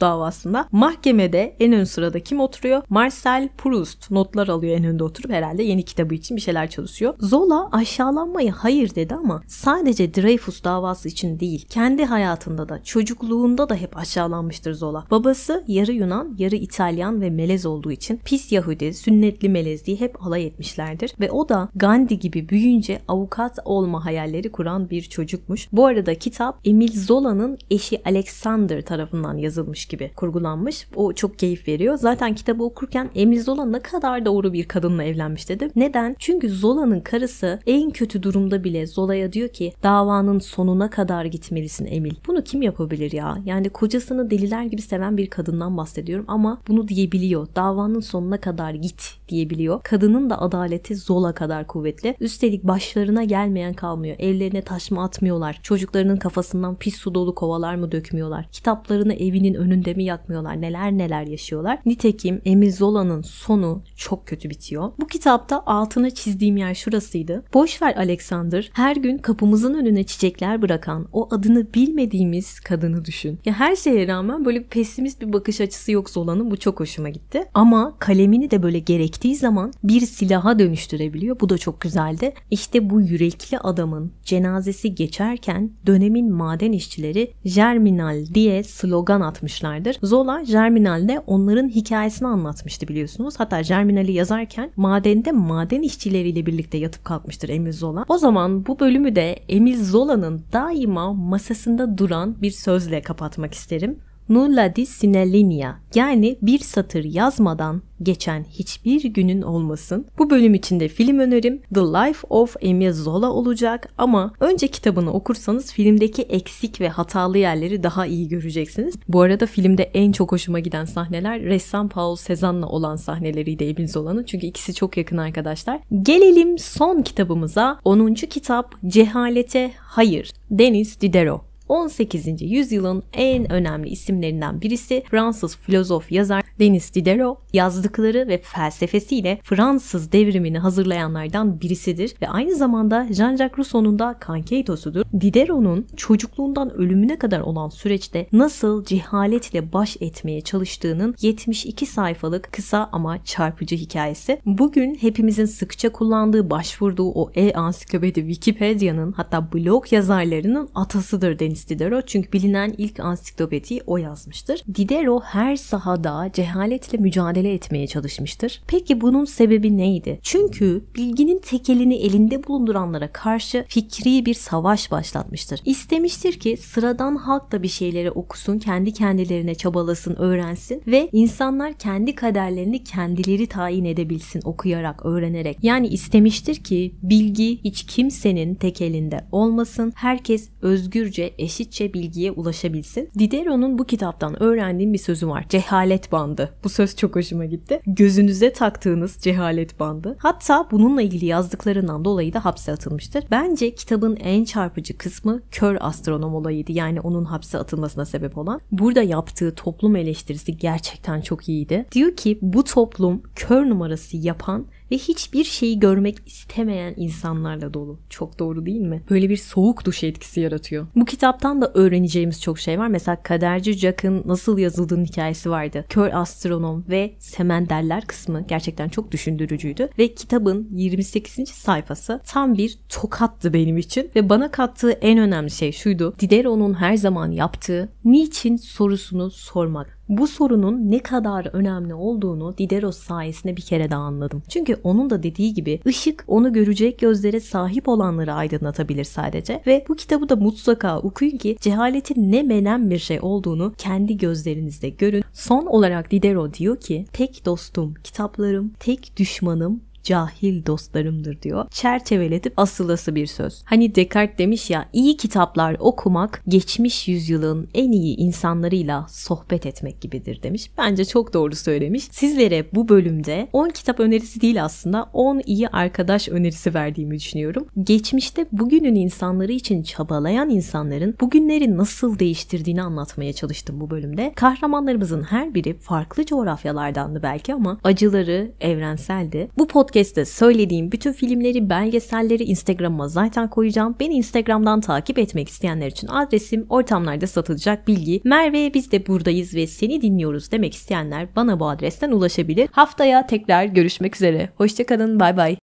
davasında 0.00 0.68
mahkemede 0.72 1.56
en 1.60 1.72
ön 1.72 1.84
sırada 1.84 2.20
kim 2.20 2.40
oturuyor? 2.40 2.82
Marcel 2.88 3.48
Proust 3.58 4.10
notlar 4.10 4.48
alıyor 4.48 4.78
en 4.78 4.84
önde 4.84 5.04
oturup 5.04 5.30
herhalde 5.32 5.62
yeni 5.62 5.82
kitabı 5.82 6.14
için 6.14 6.36
bir 6.36 6.42
şeyler 6.42 6.70
çalışıyor. 6.70 7.14
Zola 7.18 7.68
aşağılanmayı 7.72 8.50
hayır 8.50 8.94
dedi 8.94 9.14
ama 9.14 9.42
sadece 9.46 10.14
Dreyfus 10.14 10.64
davası 10.64 11.08
için 11.08 11.40
değil 11.40 11.66
kendi 11.68 12.04
hayatında 12.04 12.68
da 12.68 12.82
çocukluğunda 12.84 13.68
da 13.68 13.74
hep 13.74 13.96
aşağılanmıştır 13.96 14.74
Zola. 14.74 15.06
Babası 15.10 15.64
yarı 15.68 15.92
Yunan 15.92 16.34
yarı 16.38 16.56
İtalyan 16.56 17.20
ve 17.20 17.30
melez 17.30 17.66
olduğu 17.66 17.92
için 17.92 18.20
pis 18.24 18.52
Yahudi 18.52 18.94
sünnetli 18.94 19.48
melez 19.48 19.86
diye 19.86 19.96
hep 19.96 20.26
alay 20.26 20.49
etmişlerdir 20.50 21.14
ve 21.20 21.30
o 21.30 21.48
da 21.48 21.68
Gandhi 21.76 22.18
gibi 22.18 22.48
büyüyünce 22.48 23.00
avukat 23.08 23.58
olma 23.64 24.04
hayalleri 24.04 24.52
kuran 24.52 24.90
bir 24.90 25.02
çocukmuş. 25.02 25.68
Bu 25.72 25.86
arada 25.86 26.14
kitap 26.14 26.58
Emil 26.64 27.00
Zola'nın 27.00 27.58
eşi 27.70 28.02
Alexander 28.04 28.82
tarafından 28.82 29.36
yazılmış 29.36 29.86
gibi 29.86 30.10
kurgulanmış. 30.16 30.86
O 30.96 31.12
çok 31.12 31.38
keyif 31.38 31.68
veriyor. 31.68 31.96
Zaten 31.96 32.34
kitabı 32.34 32.64
okurken 32.64 33.10
Emil 33.14 33.42
Zola 33.42 33.64
ne 33.64 33.80
kadar 33.80 34.24
doğru 34.24 34.52
bir 34.52 34.68
kadınla 34.68 35.04
evlenmiş 35.04 35.48
dedim. 35.48 35.70
Neden? 35.76 36.16
Çünkü 36.18 36.48
Zola'nın 36.50 37.00
karısı 37.00 37.60
en 37.66 37.90
kötü 37.90 38.22
durumda 38.22 38.64
bile 38.64 38.86
Zola'ya 38.86 39.32
diyor 39.32 39.48
ki 39.48 39.72
davanın 39.82 40.38
sonuna 40.38 40.90
kadar 40.90 41.24
gitmelisin 41.24 41.86
Emil. 41.86 42.14
Bunu 42.26 42.44
kim 42.44 42.62
yapabilir 42.62 43.12
ya? 43.12 43.38
Yani 43.44 43.70
kocasını 43.70 44.30
deliler 44.30 44.62
gibi 44.62 44.82
seven 44.82 45.16
bir 45.16 45.26
kadından 45.26 45.76
bahsediyorum 45.76 46.24
ama 46.28 46.60
bunu 46.68 46.88
diyebiliyor. 46.88 47.46
Davanın 47.56 48.00
sonuna 48.00 48.40
kadar 48.40 48.74
git 48.74 49.19
diyebiliyor. 49.30 49.80
Kadının 49.82 50.30
da 50.30 50.40
adaleti 50.42 50.96
Zola 50.96 51.34
kadar 51.34 51.66
kuvvetli. 51.66 52.16
Üstelik 52.20 52.64
başlarına 52.64 53.24
gelmeyen 53.24 53.74
kalmıyor. 53.74 54.16
Evlerine 54.18 54.62
taş 54.62 54.90
mı 54.90 55.02
atmıyorlar? 55.02 55.60
Çocuklarının 55.62 56.16
kafasından 56.16 56.74
pis 56.74 56.96
su 56.96 57.14
dolu 57.14 57.34
kovalar 57.34 57.74
mı 57.74 57.92
dökmüyorlar? 57.92 58.48
Kitaplarını 58.52 59.14
evinin 59.14 59.54
önünde 59.54 59.94
mi 59.94 60.04
yakmıyorlar? 60.04 60.60
Neler 60.60 60.92
neler 60.92 61.26
yaşıyorlar. 61.26 61.78
Nitekim 61.86 62.40
Emil 62.44 62.72
Zola'nın 62.72 63.22
sonu 63.22 63.82
çok 63.96 64.26
kötü 64.26 64.50
bitiyor. 64.50 64.92
Bu 65.00 65.06
kitapta 65.06 65.62
altına 65.66 66.10
çizdiğim 66.10 66.56
yer 66.56 66.74
şurasıydı. 66.74 67.44
Boşver 67.54 67.96
Alexander. 67.96 68.70
Her 68.72 68.96
gün 68.96 69.18
kapımızın 69.18 69.74
önüne 69.74 70.04
çiçekler 70.04 70.62
bırakan 70.62 71.08
o 71.12 71.28
adını 71.30 71.74
bilmediğimiz 71.74 72.60
kadını 72.60 73.04
düşün. 73.04 73.38
Ya 73.44 73.52
her 73.52 73.76
şeye 73.76 74.08
rağmen 74.08 74.44
böyle 74.44 74.62
pesimist 74.62 75.20
bir 75.20 75.32
bakış 75.32 75.60
açısı 75.60 75.92
yok 75.92 76.10
Zola'nın. 76.10 76.50
Bu 76.50 76.56
çok 76.56 76.80
hoşuma 76.80 77.08
gitti. 77.08 77.44
Ama 77.54 77.96
kalemini 77.98 78.50
de 78.50 78.62
böyle 78.62 78.78
gerektiği 79.20 79.36
zaman 79.36 79.72
bir 79.84 80.00
silaha 80.00 80.58
dönüştürebiliyor. 80.58 81.40
Bu 81.40 81.48
da 81.48 81.58
çok 81.58 81.80
güzeldi. 81.80 82.32
İşte 82.50 82.90
bu 82.90 83.00
yürekli 83.00 83.58
adamın 83.58 84.12
cenazesi 84.24 84.94
geçerken 84.94 85.70
dönemin 85.86 86.32
maden 86.32 86.72
işçileri 86.72 87.32
Germinal 87.44 88.26
diye 88.34 88.62
slogan 88.62 89.20
atmışlardır. 89.20 89.96
Zola 90.02 90.42
Germinal'de 90.42 91.20
onların 91.26 91.68
hikayesini 91.68 92.28
anlatmıştı 92.28 92.88
biliyorsunuz. 92.88 93.34
Hatta 93.38 93.60
Germinal'i 93.60 94.12
yazarken 94.12 94.70
madende 94.76 95.32
maden 95.32 95.82
işçileriyle 95.82 96.46
birlikte 96.46 96.78
yatıp 96.78 97.04
kalkmıştır 97.04 97.48
Emil 97.48 97.72
Zola. 97.72 98.04
O 98.08 98.18
zaman 98.18 98.66
bu 98.66 98.78
bölümü 98.80 99.16
de 99.16 99.32
Emil 99.48 99.84
Zola'nın 99.84 100.42
daima 100.52 101.12
masasında 101.12 101.98
duran 101.98 102.36
bir 102.42 102.50
sözle 102.50 103.02
kapatmak 103.02 103.54
isterim. 103.54 103.98
Nulla 104.30 104.76
di 104.76 104.86
sine 104.86 105.32
linea 105.32 105.74
yani 105.94 106.38
bir 106.42 106.58
satır 106.58 107.04
yazmadan 107.04 107.82
geçen 108.02 108.44
hiçbir 108.44 109.04
günün 109.04 109.42
olmasın. 109.42 110.06
Bu 110.18 110.30
bölüm 110.30 110.54
içinde 110.54 110.88
film 110.88 111.18
önerim 111.18 111.60
The 111.74 111.80
Life 111.80 112.26
of 112.30 112.56
Emile 112.60 112.92
Zola 112.92 113.30
olacak 113.30 113.88
ama 113.98 114.32
önce 114.40 114.68
kitabını 114.68 115.12
okursanız 115.12 115.72
filmdeki 115.72 116.22
eksik 116.22 116.80
ve 116.80 116.88
hatalı 116.88 117.38
yerleri 117.38 117.82
daha 117.82 118.06
iyi 118.06 118.28
göreceksiniz. 118.28 118.94
Bu 119.08 119.20
arada 119.20 119.46
filmde 119.46 119.82
en 119.82 120.12
çok 120.12 120.32
hoşuma 120.32 120.58
giden 120.58 120.84
sahneler 120.84 121.42
ressam 121.42 121.88
Paul 121.88 122.16
Cézanne'la 122.16 122.66
olan 122.66 122.96
sahneleriydi 122.96 123.64
Emile 123.64 123.88
Zola'nın 123.88 124.24
çünkü 124.24 124.46
ikisi 124.46 124.74
çok 124.74 124.96
yakın 124.96 125.16
arkadaşlar. 125.16 125.80
Gelelim 126.02 126.58
son 126.58 127.02
kitabımıza 127.02 127.80
10. 127.84 128.14
kitap 128.14 128.74
Cehalete 128.86 129.72
Hayır 129.78 130.32
Denis 130.50 131.00
Diderot 131.00 131.49
18. 131.70 132.42
yüzyılın 132.42 133.02
en 133.12 133.52
önemli 133.52 133.88
isimlerinden 133.88 134.60
birisi 134.60 135.02
Fransız 135.10 135.56
filozof 135.56 136.12
yazar 136.12 136.42
Denis 136.58 136.94
Diderot 136.94 137.38
yazdıkları 137.52 138.28
ve 138.28 138.38
felsefesiyle 138.38 139.40
Fransız 139.42 140.12
devrimini 140.12 140.58
hazırlayanlardan 140.58 141.60
birisidir 141.60 142.14
ve 142.22 142.28
aynı 142.28 142.54
zamanda 142.54 143.06
Jean-Jacques 143.10 143.58
Rousseau'nun 143.58 143.98
da 143.98 144.16
kankeytosudur. 144.20 145.04
Diderot'un 145.20 145.86
çocukluğundan 145.96 146.74
ölümüne 146.74 147.18
kadar 147.18 147.40
olan 147.40 147.68
süreçte 147.68 148.26
nasıl 148.32 148.84
cehaletle 148.84 149.72
baş 149.72 149.96
etmeye 150.00 150.40
çalıştığının 150.40 151.14
72 151.20 151.86
sayfalık 151.86 152.52
kısa 152.52 152.88
ama 152.92 153.24
çarpıcı 153.24 153.76
hikayesi. 153.76 154.40
Bugün 154.46 154.94
hepimizin 154.94 155.44
sıkça 155.44 155.92
kullandığı, 155.92 156.50
başvurduğu 156.50 157.10
o 157.10 157.30
e-ansiklopedi 157.34 158.20
Wikipedia'nın 158.20 159.12
hatta 159.12 159.52
blog 159.52 159.92
yazarlarının 159.92 160.68
atasıdır 160.74 161.38
Denis 161.38 161.59
Diderot. 161.68 162.08
Çünkü 162.08 162.32
bilinen 162.32 162.74
ilk 162.78 163.00
ansiklopediyi 163.00 163.82
o 163.86 163.96
yazmıştır. 163.96 164.62
Diderot 164.74 165.22
her 165.24 165.56
sahada 165.56 166.30
cehaletle 166.32 166.98
mücadele 166.98 167.52
etmeye 167.52 167.86
çalışmıştır. 167.86 168.62
Peki 168.66 169.00
bunun 169.00 169.24
sebebi 169.24 169.78
neydi? 169.78 170.18
Çünkü 170.22 170.84
bilginin 170.96 171.38
tekelini 171.38 171.94
elinde 171.96 172.46
bulunduranlara 172.46 173.12
karşı 173.12 173.64
fikri 173.68 174.26
bir 174.26 174.34
savaş 174.34 174.90
başlatmıştır. 174.90 175.60
İstemiştir 175.64 176.40
ki 176.40 176.56
sıradan 176.56 177.16
halk 177.16 177.52
da 177.52 177.62
bir 177.62 177.68
şeyleri 177.68 178.10
okusun, 178.10 178.58
kendi 178.58 178.92
kendilerine 178.92 179.54
çabalasın, 179.54 180.16
öğrensin 180.16 180.82
ve 180.86 181.08
insanlar 181.12 181.72
kendi 181.72 182.14
kaderlerini 182.14 182.84
kendileri 182.84 183.46
tayin 183.46 183.84
edebilsin 183.84 184.40
okuyarak, 184.44 185.06
öğrenerek. 185.06 185.58
Yani 185.62 185.88
istemiştir 185.88 186.54
ki 186.54 186.94
bilgi 187.02 187.64
hiç 187.64 187.86
kimsenin 187.86 188.54
tek 188.54 188.80
elinde 188.80 189.24
olmasın. 189.32 189.92
Herkes 189.96 190.48
özgürce, 190.62 191.34
eşitçe 191.50 191.94
bilgiye 191.94 192.32
ulaşabilsin. 192.32 193.08
Diderot'un 193.18 193.78
bu 193.78 193.84
kitaptan 193.84 194.42
öğrendiğim 194.42 194.92
bir 194.92 194.98
sözü 194.98 195.28
var. 195.28 195.46
Cehalet 195.48 196.12
bandı. 196.12 196.54
Bu 196.64 196.68
söz 196.68 196.96
çok 196.96 197.16
hoşuma 197.16 197.44
gitti. 197.44 197.80
Gözünüze 197.86 198.52
taktığınız 198.52 199.16
cehalet 199.20 199.80
bandı. 199.80 200.16
Hatta 200.18 200.68
bununla 200.70 201.02
ilgili 201.02 201.26
yazdıklarından 201.26 202.04
dolayı 202.04 202.32
da 202.32 202.44
hapse 202.44 202.72
atılmıştır. 202.72 203.24
Bence 203.30 203.74
kitabın 203.74 204.16
en 204.16 204.44
çarpıcı 204.44 204.98
kısmı 204.98 205.42
kör 205.50 205.76
astronom 205.80 206.34
olayıydı. 206.34 206.72
Yani 206.72 207.00
onun 207.00 207.24
hapse 207.24 207.58
atılmasına 207.58 208.04
sebep 208.04 208.38
olan. 208.38 208.60
Burada 208.72 209.02
yaptığı 209.02 209.54
toplum 209.54 209.96
eleştirisi 209.96 210.56
gerçekten 210.56 211.20
çok 211.20 211.48
iyiydi. 211.48 211.86
Diyor 211.92 212.16
ki 212.16 212.38
bu 212.42 212.64
toplum 212.64 213.22
kör 213.36 213.68
numarası 213.68 214.16
yapan 214.16 214.66
ve 214.90 214.98
hiçbir 214.98 215.44
şeyi 215.44 215.78
görmek 215.78 216.16
istemeyen 216.26 216.94
insanlarla 216.96 217.74
dolu. 217.74 218.00
Çok 218.10 218.38
doğru 218.38 218.66
değil 218.66 218.80
mi? 218.80 219.02
Böyle 219.10 219.28
bir 219.28 219.36
soğuk 219.36 219.84
duş 219.84 220.04
etkisi 220.04 220.40
yaratıyor. 220.40 220.86
Bu 220.96 221.04
kitaptan 221.04 221.62
da 221.62 221.72
öğreneceğimiz 221.74 222.42
çok 222.42 222.58
şey 222.58 222.78
var. 222.78 222.88
Mesela 222.88 223.22
Kaderci 223.22 223.72
Jack'ın 223.72 224.22
nasıl 224.26 224.58
yazıldığının 224.58 225.04
hikayesi 225.04 225.50
vardı. 225.50 225.84
Kör 225.88 226.12
astronom 226.12 226.84
ve 226.88 227.14
semenderler 227.18 228.06
kısmı 228.06 228.44
gerçekten 228.48 228.88
çok 228.88 229.12
düşündürücüydü. 229.12 229.88
Ve 229.98 230.14
kitabın 230.14 230.68
28. 230.70 231.48
sayfası 231.48 232.20
tam 232.26 232.54
bir 232.54 232.78
tokattı 232.88 233.52
benim 233.52 233.76
için. 233.78 234.10
Ve 234.16 234.28
bana 234.28 234.50
kattığı 234.50 234.90
en 234.90 235.18
önemli 235.18 235.50
şey 235.50 235.72
şuydu. 235.72 236.14
Diderot'un 236.20 236.74
her 236.74 236.96
zaman 236.96 237.30
yaptığı 237.30 237.88
niçin 238.04 238.56
sorusunu 238.56 239.30
sormak. 239.30 239.99
Bu 240.10 240.26
sorunun 240.26 240.90
ne 240.90 240.98
kadar 240.98 241.48
önemli 241.52 241.94
olduğunu 241.94 242.58
Diderot 242.58 242.94
sayesinde 242.94 243.56
bir 243.56 243.62
kere 243.62 243.90
daha 243.90 244.00
anladım. 244.02 244.42
Çünkü 244.48 244.76
onun 244.84 245.10
da 245.10 245.22
dediği 245.22 245.54
gibi 245.54 245.80
ışık 245.86 246.24
onu 246.26 246.52
görecek 246.52 246.98
gözlere 246.98 247.40
sahip 247.40 247.88
olanları 247.88 248.32
aydınlatabilir 248.32 249.04
sadece 249.04 249.62
ve 249.66 249.84
bu 249.88 249.96
kitabı 249.96 250.28
da 250.28 250.36
mutlaka 250.36 250.98
okuyun 250.98 251.38
ki 251.38 251.56
cehaletin 251.60 252.32
ne 252.32 252.42
menen 252.42 252.90
bir 252.90 252.98
şey 252.98 253.18
olduğunu 253.22 253.72
kendi 253.78 254.16
gözlerinizde 254.16 254.88
görün. 254.88 255.24
Son 255.32 255.66
olarak 255.66 256.10
Diderot 256.10 256.58
diyor 256.58 256.80
ki 256.80 257.06
tek 257.12 257.46
dostum 257.46 257.94
kitaplarım, 258.04 258.72
tek 258.80 259.12
düşmanım 259.16 259.80
cahil 260.02 260.66
dostlarımdır 260.66 261.42
diyor. 261.42 261.66
Çerçeveletip 261.70 262.52
asılası 262.56 263.14
bir 263.14 263.26
söz. 263.26 263.62
Hani 263.64 263.94
Descartes 263.94 264.38
demiş 264.38 264.70
ya 264.70 264.88
iyi 264.92 265.16
kitaplar 265.16 265.76
okumak 265.78 266.42
geçmiş 266.48 267.08
yüzyılın 267.08 267.68
en 267.74 267.92
iyi 267.92 268.16
insanlarıyla 268.16 269.06
sohbet 269.08 269.66
etmek 269.66 270.00
gibidir 270.00 270.42
demiş. 270.42 270.70
Bence 270.78 271.04
çok 271.04 271.34
doğru 271.34 271.56
söylemiş. 271.56 272.04
Sizlere 272.04 272.66
bu 272.74 272.88
bölümde 272.88 273.48
10 273.52 273.68
kitap 273.68 274.00
önerisi 274.00 274.40
değil 274.40 274.64
aslında 274.64 275.10
10 275.12 275.42
iyi 275.46 275.68
arkadaş 275.68 276.28
önerisi 276.28 276.74
verdiğimi 276.74 277.14
düşünüyorum. 277.14 277.66
Geçmişte 277.82 278.46
bugünün 278.52 278.94
insanları 278.94 279.52
için 279.52 279.82
çabalayan 279.82 280.50
insanların 280.50 281.14
bugünleri 281.20 281.76
nasıl 281.76 282.18
değiştirdiğini 282.18 282.82
anlatmaya 282.82 283.32
çalıştım 283.32 283.80
bu 283.80 283.90
bölümde. 283.90 284.32
Kahramanlarımızın 284.36 285.22
her 285.22 285.54
biri 285.54 285.78
farklı 285.78 286.26
coğrafyalardandı 286.26 287.22
belki 287.22 287.54
ama 287.54 287.78
acıları 287.84 288.52
evrenseldi. 288.60 289.48
Bu 289.58 289.68
podcast 289.68 289.89
podcast'te 289.90 290.24
söylediğim 290.24 290.92
bütün 290.92 291.12
filmleri, 291.12 291.70
belgeselleri 291.70 292.44
Instagram'a 292.44 293.08
zaten 293.08 293.50
koyacağım. 293.50 293.96
Beni 294.00 294.14
Instagram'dan 294.14 294.80
takip 294.80 295.18
etmek 295.18 295.48
isteyenler 295.48 295.86
için 295.86 296.08
adresim 296.08 296.66
ortamlarda 296.68 297.26
satılacak 297.26 297.88
bilgi. 297.88 298.20
Merve 298.24 298.74
biz 298.74 298.92
de 298.92 299.06
buradayız 299.06 299.54
ve 299.54 299.66
seni 299.66 300.02
dinliyoruz 300.02 300.52
demek 300.52 300.74
isteyenler 300.74 301.36
bana 301.36 301.60
bu 301.60 301.68
adresten 301.68 302.10
ulaşabilir. 302.10 302.68
Haftaya 302.72 303.26
tekrar 303.26 303.64
görüşmek 303.64 304.16
üzere. 304.16 304.50
Hoşçakalın 304.56 305.20
bay 305.20 305.36
bay. 305.36 305.56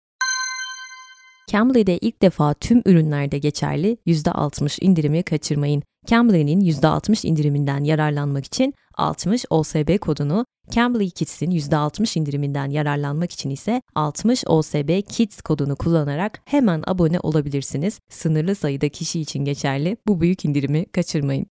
Cambly'de 1.50 1.98
ilk 1.98 2.22
defa 2.22 2.54
tüm 2.54 2.82
ürünlerde 2.84 3.38
geçerli 3.38 3.96
%60 4.06 4.84
indirimi 4.84 5.22
kaçırmayın. 5.22 5.82
Cambly'nin 6.06 6.60
%60 6.60 7.26
indiriminden 7.26 7.84
yararlanmak 7.84 8.44
için 8.44 8.74
60 8.94 9.44
OSB 9.50 9.98
kodunu, 9.98 10.46
Cambly 10.70 11.10
Kids'in 11.10 11.50
%60 11.50 12.18
indiriminden 12.18 12.70
yararlanmak 12.70 13.32
için 13.32 13.50
ise 13.50 13.82
60 13.94 14.44
OSB 14.46 15.02
Kids 15.08 15.40
kodunu 15.40 15.76
kullanarak 15.76 16.40
hemen 16.44 16.82
abone 16.86 17.20
olabilirsiniz. 17.20 18.00
Sınırlı 18.10 18.54
sayıda 18.54 18.88
kişi 18.88 19.20
için 19.20 19.44
geçerli. 19.44 19.96
Bu 20.06 20.20
büyük 20.20 20.44
indirimi 20.44 20.86
kaçırmayın. 20.86 21.46